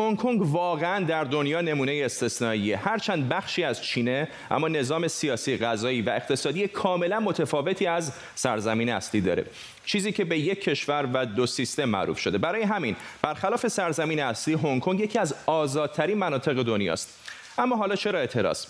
هنگ 0.00 0.16
کنگ 0.16 0.42
واقعا 0.42 1.04
در 1.04 1.24
دنیا 1.24 1.60
نمونه 1.60 2.02
استثنائیه. 2.04 2.76
هرچند 2.76 3.28
بخشی 3.28 3.64
از 3.64 3.82
چینه 3.82 4.28
اما 4.50 4.68
نظام 4.68 5.08
سیاسی 5.08 5.56
غذایی 5.56 6.02
و 6.02 6.10
اقتصادی 6.10 6.68
کاملا 6.68 7.20
متفاوتی 7.20 7.86
از 7.86 8.12
سرزمین 8.34 8.88
اصلی 8.88 9.20
داره. 9.20 9.46
چیزی 9.84 10.12
که 10.12 10.24
به 10.24 10.38
یک 10.38 10.60
کشور 10.60 11.08
و 11.12 11.26
دو 11.26 11.46
سیستم 11.46 11.84
معروف 11.84 12.18
شده. 12.18 12.38
برای 12.38 12.62
همین 12.62 12.96
برخلاف 13.22 13.68
سرزمین 13.68 14.20
اصلی 14.20 14.54
هنگ 14.54 14.82
کنگ 14.82 15.00
یکی 15.00 15.18
از 15.18 15.34
آزادترین 15.46 16.18
مناطق 16.18 16.62
دنیاست. 16.62 17.18
اما 17.58 17.76
حالا 17.76 17.96
چرا 17.96 18.18
اعتراض؟ 18.18 18.66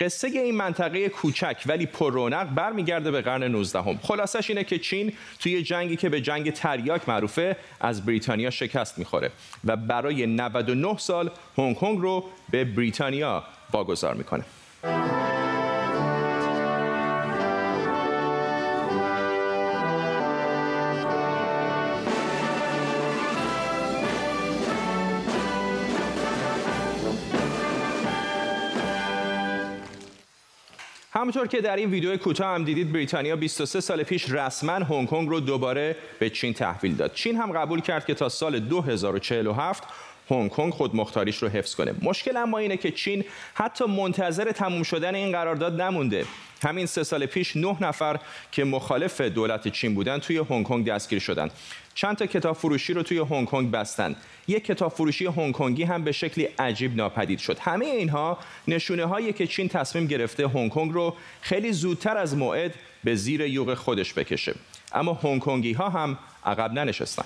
قصه 0.00 0.28
این 0.28 0.56
منطقه 0.56 1.08
کوچک 1.08 1.62
ولی 1.66 1.86
پر 1.86 2.12
رونق 2.12 2.54
برمیگرده 2.54 3.10
به 3.10 3.20
قرن 3.20 3.42
19 3.42 3.82
هم. 3.82 3.98
خلاصش 4.02 4.50
اینه 4.50 4.64
که 4.64 4.78
چین 4.78 5.12
توی 5.38 5.62
جنگی 5.62 5.96
که 5.96 6.08
به 6.08 6.20
جنگ 6.20 6.52
تریاک 6.52 7.08
معروفه 7.08 7.56
از 7.80 8.06
بریتانیا 8.06 8.50
شکست 8.50 8.98
می‌خوره 8.98 9.30
و 9.64 9.76
برای 9.76 10.26
99 10.26 10.98
سال 10.98 11.30
هنگ 11.58 11.76
کنگ 11.76 11.98
رو 11.98 12.24
به 12.50 12.64
بریتانیا 12.64 13.44
واگذار 13.72 14.14
می‌کنه. 14.14 14.44
همونطور 31.18 31.46
که 31.46 31.60
در 31.60 31.76
این 31.76 31.90
ویدیو 31.90 32.16
کوتاه 32.16 32.54
هم 32.54 32.64
دیدید 32.64 32.92
بریتانیا 32.92 33.36
23 33.36 33.80
سال 33.80 34.02
پیش 34.02 34.30
رسما 34.30 34.72
هنگ 34.72 35.08
کنگ 35.08 35.28
رو 35.28 35.40
دوباره 35.40 35.96
به 36.18 36.30
چین 36.30 36.54
تحویل 36.54 36.94
داد. 36.94 37.12
چین 37.12 37.36
هم 37.36 37.52
قبول 37.52 37.80
کرد 37.80 38.06
که 38.06 38.14
تا 38.14 38.28
سال 38.28 38.58
2047 38.58 39.82
هنگ 40.30 40.50
کنگ 40.50 40.72
خود 40.72 40.96
مختاریش 40.96 41.36
رو 41.36 41.48
حفظ 41.48 41.74
کنه. 41.74 41.94
مشکل 42.02 42.36
اما 42.36 42.58
اینه 42.58 42.76
که 42.76 42.90
چین 42.90 43.24
حتی 43.54 43.84
منتظر 43.84 44.52
تموم 44.52 44.82
شدن 44.82 45.14
این 45.14 45.32
قرارداد 45.32 45.80
نمونده. 45.80 46.24
همین 46.62 46.86
سه 46.86 47.02
سال 47.02 47.26
پیش 47.26 47.56
نه 47.56 47.76
نفر 47.80 48.18
که 48.52 48.64
مخالف 48.64 49.20
دولت 49.20 49.68
چین 49.68 49.94
بودن 49.94 50.18
توی 50.18 50.38
هنگ 50.38 50.66
کنگ 50.66 50.86
دستگیر 50.86 51.18
شدند. 51.18 51.50
چند 51.94 52.16
تا 52.16 52.26
کتاب 52.26 52.56
فروشی 52.56 52.92
رو 52.92 53.02
توی 53.02 53.18
هنگ 53.18 53.46
کنگ 53.46 53.70
بستن. 53.70 54.16
یک 54.48 54.64
کتاب 54.64 54.92
فروشی 54.92 55.26
هنگ 55.26 55.54
کنگی 55.54 55.82
هم 55.82 56.04
به 56.04 56.12
شکلی 56.12 56.44
عجیب 56.44 56.96
ناپدید 56.96 57.38
شد. 57.38 57.58
همه 57.58 57.86
اینها 57.86 58.38
نشونه 58.68 59.06
هایی 59.06 59.32
که 59.32 59.46
چین 59.46 59.68
تصمیم 59.68 60.06
گرفته 60.06 60.48
هنگ 60.48 60.70
کنگ 60.70 60.92
رو 60.92 61.14
خیلی 61.40 61.72
زودتر 61.72 62.16
از 62.16 62.36
موعد 62.36 62.74
به 63.04 63.14
زیر 63.14 63.40
یوغ 63.40 63.74
خودش 63.74 64.14
بکشه. 64.14 64.54
اما 64.92 65.12
هنگ 65.12 65.40
کنگی 65.40 65.72
ها 65.72 65.88
هم 65.88 66.18
عقب 66.44 66.72
ننشستن. 66.72 67.24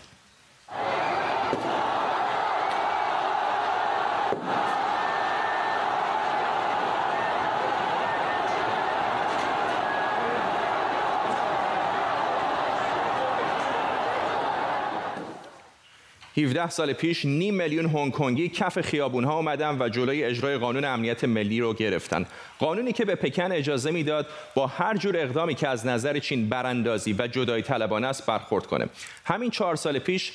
17 16.45 16.71
سال 16.71 16.93
پیش 16.93 17.25
نیم 17.25 17.55
میلیون 17.55 17.87
هنگ 17.87 18.13
کنگی 18.13 18.49
کف 18.49 18.81
خیابون 18.81 19.25
ها 19.25 19.37
اومدن 19.37 19.77
و 19.81 19.89
جلوی 19.89 20.25
اجرای 20.25 20.59
قانون 20.59 20.85
امنیت 20.85 21.25
ملی 21.25 21.61
رو 21.61 21.75
گرفتن. 21.75 22.27
قانونی 22.59 22.93
که 22.93 23.05
به 23.05 23.15
پکن 23.15 23.53
اجازه 23.53 23.91
می‌داد 23.91 24.27
با 24.55 24.67
هر 24.67 24.97
جور 24.97 25.17
اقدامی 25.17 25.55
که 25.55 25.69
از 25.69 25.87
نظر 25.87 26.19
چین 26.19 26.49
براندازی 26.49 27.13
و 27.19 27.27
جدای 27.27 27.63
طلبانه 27.63 28.07
است 28.07 28.27
برخورد 28.27 28.67
کنه. 28.67 28.89
همین 29.25 29.51
چهار 29.51 29.77
سال 29.77 29.99
پیش 29.99 30.33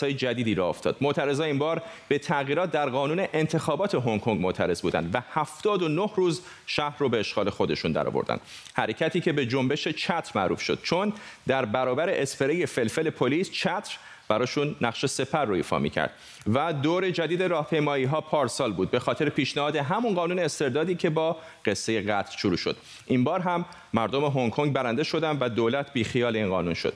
های 0.00 0.14
جدیدی 0.14 0.54
را 0.54 0.68
افتاد. 0.68 0.96
معترضا 1.00 1.44
این 1.44 1.58
بار 1.58 1.82
به 2.08 2.18
تغییرات 2.18 2.70
در 2.70 2.88
قانون 2.88 3.26
انتخابات 3.32 3.94
هنگ 3.94 4.20
کنگ 4.20 4.40
معترض 4.40 4.82
بودند 4.82 5.10
و 5.14 5.22
79 5.30 6.10
روز 6.16 6.42
شهر 6.66 6.96
رو 6.98 7.08
به 7.08 7.20
اشغال 7.20 7.50
خودشون 7.50 7.92
درآوردن. 7.92 8.38
حرکتی 8.74 9.20
که 9.20 9.32
به 9.32 9.46
جنبش 9.46 9.88
چتر 9.88 10.32
معروف 10.34 10.60
شد. 10.60 10.78
چون 10.82 11.12
در 11.46 11.64
برابر 11.64 12.08
اسپری 12.08 12.66
فلفل 12.66 13.10
پلیس 13.10 13.50
چتر 13.50 13.96
براشون 14.28 14.76
نقش 14.80 15.06
سپر 15.06 15.44
رو 15.44 15.54
ایفا 15.54 15.88
کرد 15.88 16.10
و 16.46 16.72
دور 16.72 17.10
جدید 17.10 17.42
راهپیمایی 17.42 18.04
ها 18.04 18.20
پارسال 18.20 18.72
بود 18.72 18.90
به 18.90 18.98
خاطر 18.98 19.28
پیشنهاد 19.28 19.76
همون 19.76 20.14
قانون 20.14 20.38
استردادی 20.38 20.94
که 20.94 21.10
با 21.10 21.36
قصه 21.64 22.00
قتل 22.00 22.36
شروع 22.36 22.56
شد. 22.56 22.76
این 23.06 23.24
بار 23.24 23.40
هم 23.40 23.64
مردم 23.94 24.24
هنگ 24.24 24.50
کنگ 24.50 24.72
برنده 24.72 25.02
شدن 25.02 25.38
و 25.40 25.48
دولت 25.48 25.92
بیخیال 25.92 26.36
این 26.36 26.48
قانون 26.48 26.74
شد. 26.74 26.94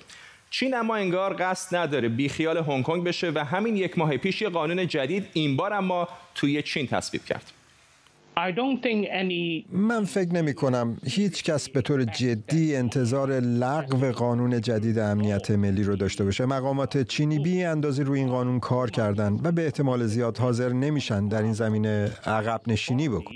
چین 0.51 0.75
اما 0.75 0.97
انگار 0.97 1.37
قصد 1.38 1.77
نداره 1.77 2.09
بیخیال 2.09 2.57
هنگ 2.57 2.85
کنگ 2.85 3.05
بشه 3.05 3.33
و 3.35 3.45
همین 3.45 3.77
یک 3.77 3.99
ماه 3.99 4.17
پیش 4.17 4.43
یه 4.43 4.49
قانون 4.49 4.87
جدید 4.87 5.29
این 5.33 5.57
بار 5.57 5.73
اما 5.73 6.09
توی 6.35 6.62
چین 6.62 6.87
تصویب 6.87 7.25
کرد. 7.25 7.53
من 9.72 10.05
فکر 10.05 10.33
نمی 10.33 10.55
کنم 10.55 10.96
هیچ 11.05 11.42
کس 11.42 11.68
به 11.68 11.81
طور 11.81 12.05
جدی 12.05 12.77
انتظار 12.77 13.40
لغو 13.40 14.12
قانون 14.12 14.61
جدید 14.61 14.98
امنیت 14.98 15.51
ملی 15.51 15.83
رو 15.83 15.96
داشته 15.96 16.24
باشه. 16.24 16.46
مقامات 16.46 17.03
چینی 17.03 17.38
بی 17.38 17.64
اندازی 17.64 18.03
روی 18.03 18.18
این 18.18 18.29
قانون 18.29 18.61
کار 18.61 18.90
کردن 18.90 19.40
و 19.42 19.53
به 19.53 19.64
احتمال 19.64 20.07
زیاد 20.07 20.38
حاضر 20.38 20.72
نمیشن 20.72 21.29
در 21.29 21.42
این 21.42 21.53
زمینه 21.53 22.12
عقب 22.27 22.61
نشینی 22.66 23.09
بکن. 23.09 23.35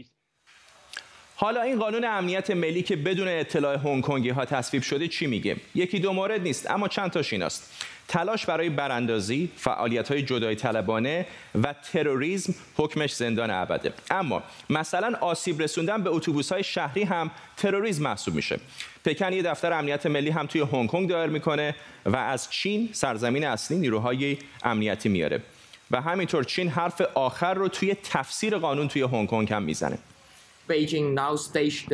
حالا 1.43 1.63
این 1.63 1.79
قانون 1.79 2.05
امنیت 2.05 2.51
ملی 2.51 2.83
که 2.83 2.97
بدون 2.97 3.29
اطلاع 3.29 3.77
هنگ 3.77 4.03
کنگی 4.03 4.29
ها 4.29 4.45
تصویب 4.45 4.83
شده 4.83 5.09
چی 5.09 5.27
میگه 5.27 5.57
یکی 5.75 5.99
دو 5.99 6.13
مورد 6.13 6.43
نیست 6.43 6.71
اما 6.71 6.89
چند 6.89 7.11
تاش 7.11 7.33
ایناست 7.33 7.85
تلاش 8.09 8.47
برای 8.47 8.71
براندازی، 8.71 9.51
فعالیت 9.57 10.09
های 10.09 10.23
جدای 10.23 10.55
طلبانه 10.55 11.27
و 11.63 11.75
تروریسم 11.93 12.55
حکمش 12.77 13.15
زندان 13.15 13.51
ابده. 13.51 13.93
اما 14.11 14.43
مثلا 14.71 15.17
آسیب 15.21 15.63
رسوندن 15.63 16.03
به 16.03 16.11
اتوبوس 16.11 16.53
های 16.53 16.65
شهری 16.65 17.03
هم 17.03 17.31
تروریسم 17.57 18.03
محسوب 18.03 18.35
میشه. 18.35 18.61
پکن 19.05 19.33
یه 19.33 19.43
دفتر 19.43 19.73
امنیت 19.73 20.07
ملی 20.07 20.31
هم 20.31 20.47
توی 20.47 20.61
هنگ 20.61 20.89
کنگ 20.89 21.09
دایر 21.09 21.31
می‌کنه 21.31 21.75
و 22.07 22.17
از 22.17 22.51
چین 22.51 22.89
سرزمین 22.93 23.45
اصلی 23.45 23.77
نیروهای 23.77 24.37
امنیتی 24.63 25.09
میاره. 25.09 25.43
و 25.91 26.01
همینطور 26.01 26.45
چین 26.45 26.69
حرف 26.69 27.01
آخر 27.01 27.55
رو 27.55 27.69
توی 27.69 27.97
تفسیر 28.03 28.59
قانون 28.59 28.89
توی 28.89 29.03
هنگ 29.03 29.29
کنگ 29.29 29.53
هم 29.53 29.63
می‌زنه. 29.63 29.99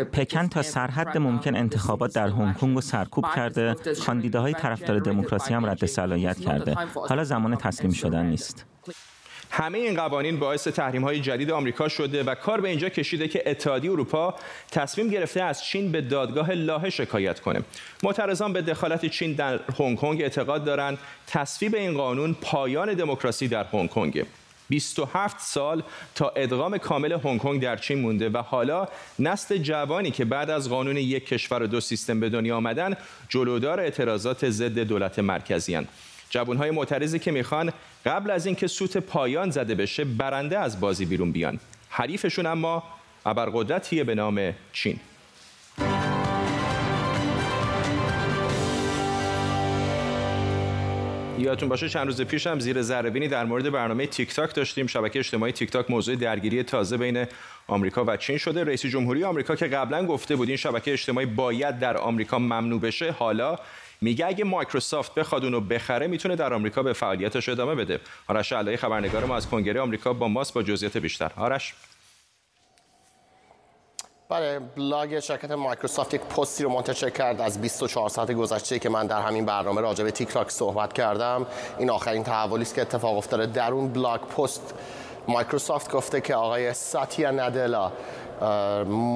پکن 0.04 0.48
تا 0.48 0.62
سرحد 0.62 1.18
ممکن 1.18 1.56
انتخابات 1.56 2.14
در 2.14 2.28
هنگ 2.28 2.54
کنگ 2.54 2.74
رو 2.74 2.80
سرکوب 2.80 3.24
کرده. 3.34 3.76
کاندیداهای 4.06 4.52
طرفدار 4.52 4.98
دموکراسی 4.98 5.54
هم 5.54 5.66
رد 5.66 5.86
صلاحیت 5.86 6.40
کرده. 6.40 6.74
حالا 7.08 7.24
زمان 7.24 7.56
تسلیم 7.56 7.92
شدن 7.92 8.26
نیست. 8.26 8.64
همه 9.50 9.78
این 9.78 9.96
قوانین 9.96 10.38
باعث 10.38 10.68
تحریم 10.68 11.04
های 11.04 11.20
جدید 11.20 11.50
آمریکا 11.50 11.88
شده 11.88 12.22
و 12.22 12.34
کار 12.34 12.60
به 12.60 12.68
اینجا 12.68 12.88
کشیده 12.88 13.28
که 13.28 13.42
اتحادیه 13.46 13.90
اروپا 13.90 14.34
تصمیم 14.70 15.08
گرفته 15.08 15.42
از 15.42 15.64
چین 15.64 15.92
به 15.92 16.00
دادگاه 16.00 16.52
لاهه 16.52 16.90
شکایت 16.90 17.40
کنه. 17.40 17.62
معترضان 18.02 18.52
به 18.52 18.62
دخالت 18.62 19.06
چین 19.06 19.32
در 19.32 19.60
هنگ 19.78 19.98
کنگ 19.98 20.22
اعتقاد 20.22 20.64
دارند 20.64 20.98
تصویب 21.26 21.74
این 21.74 21.96
قانون 21.96 22.36
پایان 22.40 22.94
دموکراسی 22.94 23.48
در 23.48 23.64
هنگ 23.64 23.88
کنگ 23.88 24.24
27 24.68 25.40
سال 25.40 25.82
تا 26.14 26.28
ادغام 26.28 26.78
کامل 26.78 27.12
هنگ 27.12 27.40
کنگ 27.40 27.62
در 27.62 27.76
چین 27.76 27.98
مونده 27.98 28.28
و 28.28 28.38
حالا 28.38 28.88
نسل 29.18 29.56
جوانی 29.56 30.10
که 30.10 30.24
بعد 30.24 30.50
از 30.50 30.68
قانون 30.68 30.96
یک 30.96 31.26
کشور 31.26 31.62
و 31.62 31.66
دو 31.66 31.80
سیستم 31.80 32.20
به 32.20 32.28
دنیا 32.28 32.56
آمدن 32.56 32.94
جلودار 33.28 33.80
اعتراضات 33.80 34.50
ضد 34.50 34.78
دولت 34.78 35.18
مرکزی 35.18 35.74
هن. 35.74 35.88
جوانهای 36.30 36.70
معترضی 36.70 37.18
که 37.18 37.30
می‌خوان 37.30 37.72
قبل 38.06 38.30
از 38.30 38.46
اینکه 38.46 38.66
سوت 38.66 38.96
پایان 38.96 39.50
زده 39.50 39.74
بشه 39.74 40.04
برنده 40.04 40.58
از 40.58 40.80
بازی 40.80 41.04
بیرون 41.04 41.32
بیان 41.32 41.60
حریفشون 41.88 42.46
اما 42.46 42.82
ابرقدرتیه 43.26 44.04
به 44.04 44.14
نام 44.14 44.54
چین 44.72 45.00
یادتون 51.40 51.68
باشه 51.68 51.88
چند 51.88 52.06
روز 52.06 52.22
پیش 52.22 52.46
هم 52.46 52.60
زیر 52.60 52.82
ذره 52.82 53.28
در 53.28 53.44
مورد 53.44 53.70
برنامه 53.70 54.06
تیک 54.06 54.34
تاک 54.34 54.54
داشتیم. 54.54 54.86
شبکه 54.86 55.18
اجتماعی 55.18 55.52
تیک 55.52 55.70
تاک 55.70 55.90
موضوع 55.90 56.16
درگیری 56.16 56.62
تازه 56.62 56.96
بین 56.96 57.26
آمریکا 57.66 58.04
و 58.06 58.16
چین 58.16 58.38
شده. 58.38 58.64
رئیس 58.64 58.86
جمهوری 58.86 59.24
آمریکا 59.24 59.56
که 59.56 59.66
قبلا 59.66 60.06
گفته 60.06 60.36
بود 60.36 60.48
این 60.48 60.56
شبکه 60.56 60.92
اجتماعی 60.92 61.26
باید 61.26 61.78
در 61.78 61.96
آمریکا 61.96 62.38
ممنوع 62.38 62.80
بشه 62.80 63.10
حالا 63.10 63.58
میگه 64.00 64.26
اگه 64.26 64.44
مایکروسافت 64.44 65.14
بخواد 65.14 65.44
اونو 65.44 65.60
بخره 65.60 66.06
می‌تونه 66.06 66.36
در 66.36 66.54
آمریکا 66.54 66.82
به 66.82 66.92
فعالیتش 66.92 67.48
ادامه 67.48 67.74
بده. 67.74 68.00
آرش 68.26 68.52
علایی 68.52 68.76
خبرنگار 68.76 69.24
ما 69.24 69.36
از 69.36 69.48
کنگره 69.48 69.80
آمریکا 69.80 70.12
با 70.12 70.28
ماست 70.28 70.54
با 70.54 70.62
جزئیات 70.62 70.96
بیشتر. 70.96 71.30
آرش. 71.36 71.74
برای 74.30 74.58
بلاگ 74.58 75.20
شرکت 75.20 75.50
مایکروسافت 75.50 76.14
یک 76.14 76.20
پستی 76.20 76.64
رو 76.64 76.70
منتشر 76.70 77.10
کرد 77.10 77.40
از 77.40 77.60
24 77.60 78.08
ساعت 78.08 78.32
گذشته 78.32 78.78
که 78.78 78.88
من 78.88 79.06
در 79.06 79.20
همین 79.20 79.46
برنامه 79.46 79.80
راجع 79.80 80.04
به 80.04 80.10
تیک 80.10 80.28
تاک 80.28 80.50
صحبت 80.50 80.92
کردم. 80.92 81.46
این 81.78 81.90
آخرین 81.90 82.24
تحولی 82.24 82.62
است 82.62 82.74
که 82.74 82.80
اتفاق 82.80 83.16
افتاده. 83.16 83.46
در 83.46 83.72
اون 83.72 83.88
blog 83.88 84.20
post 84.20 84.74
مایکروسافت 85.28 85.90
گفته 85.90 86.20
که 86.20 86.34
آقای 86.34 86.74
ساتیا 86.74 87.30
ندلا 87.30 87.92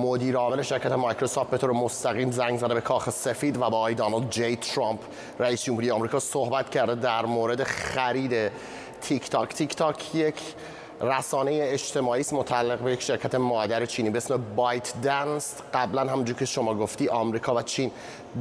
مدیر 0.03 0.37
عامل 0.37 0.63
شرکت 0.63 0.93
مایکروسافت 0.93 1.51
به 1.51 1.59
طور 1.59 1.71
مستقیم 1.71 2.31
زنگ 2.31 2.59
زده 2.59 2.75
به 2.75 2.81
کاخ 2.81 3.11
سفید 3.11 3.57
و 3.57 3.61
با 3.61 3.67
آقای 3.67 3.95
دانالد 3.95 4.31
جی 4.31 4.57
ترامپ 4.57 5.01
رئیس 5.39 5.65
جمهوری 5.65 5.91
آمریکا 5.91 6.21
صحبت 6.21 6.71
کرده 6.71 6.95
در 6.95 7.27
مورد 7.27 7.65
خرید 7.65 8.53
تیک 9.01 9.31
تاک 9.31 9.55
تیک 9.55 9.77
تاک 9.77 10.15
یک 10.15 10.55
رسانه 11.03 11.61
اجتماعی 11.63 12.21
است 12.21 12.33
متعلق 12.33 12.79
به 12.79 12.93
یک 12.93 13.03
شرکت 13.03 13.35
مادر 13.35 13.87
چینی 13.87 14.11
به 14.11 14.17
اسم 14.17 14.45
بایت 14.57 14.93
دنس. 15.03 15.55
قبلا 15.75 16.01
همونجور 16.01 16.37
که 16.37 16.45
شما 16.45 16.75
گفتی 16.75 17.09
آمریکا 17.09 17.55
و 17.55 17.63
چین 17.63 17.91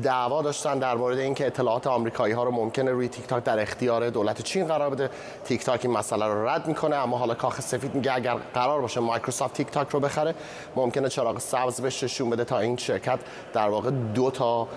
دعوا 0.03 0.41
داشتن 0.41 0.79
در 0.79 0.95
مورد 0.95 1.17
اینکه 1.17 1.47
اطلاعات 1.47 1.87
آمریکایی 1.87 2.33
ها 2.33 2.43
رو 2.43 2.51
ممکنه 2.51 2.91
روی 2.91 3.07
تیک 3.07 3.27
تاک 3.27 3.43
در 3.43 3.59
اختیار 3.59 4.09
دولت 4.09 4.41
چین 4.41 4.67
قرار 4.67 4.89
بده. 4.89 5.09
تیک 5.45 5.65
تاک 5.65 5.85
این 5.85 5.93
مسئله 5.93 6.25
رو 6.25 6.47
رد 6.47 6.67
می‌کنه 6.67 6.95
اما 6.95 7.17
حالا 7.17 7.33
کاخ 7.33 7.61
سفید 7.61 7.95
میگه 7.95 8.13
اگر 8.13 8.35
قرار 8.53 8.81
باشه 8.81 8.99
مایکروسافت 8.99 9.53
تیک 9.53 9.67
تاک 9.67 9.89
رو 9.89 9.99
بخره 9.99 10.35
ممکنه 10.75 11.09
چراغ 11.09 11.39
سبز 11.39 11.81
بهش 11.81 12.03
نشون 12.03 12.29
بده 12.29 12.43
تا 12.43 12.59
این 12.59 12.77
شرکت 12.77 13.19
در 13.53 13.69
واقع 13.69 13.89
دو 13.89 14.31
تا 14.31 14.67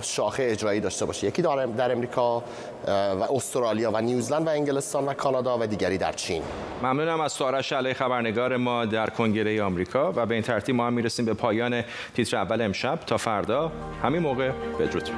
شاخه 0.00 0.48
اجرایی 0.50 0.80
داشته 0.80 1.04
باشه. 1.04 1.26
یکی 1.26 1.42
در 1.42 1.92
امریکا 1.92 2.42
و 2.86 3.32
استرالیا 3.34 3.90
و 3.94 4.00
نیوزلند 4.00 4.46
و 4.46 4.50
انگلستان 4.50 5.06
و 5.06 5.14
کانادا 5.14 5.58
و 5.58 5.66
دیگری 5.66 5.98
در 5.98 6.12
چین. 6.12 6.42
ممنونم 6.82 7.20
از 7.20 7.32
آرش 7.32 7.72
علایی 7.72 7.94
خبرنگار 7.94 8.56
ما 8.56 8.84
در 8.84 9.10
کنگره 9.10 9.62
آمریکا. 9.62 10.12
و 10.16 10.26
به 10.26 10.34
این 10.34 10.42
ترتیب 10.42 10.74
ما 10.74 10.86
هم 10.86 10.92
می‌رسیم 10.92 11.24
به 11.24 11.34
پایان 11.34 11.82
تیتر 12.14 12.36
اول 12.36 12.62
امشب. 12.62 12.98
تا 13.06 13.16
فردا 13.16 13.72
همین 14.02 14.22
موقع 14.22 14.50
بدرود. 14.80 15.10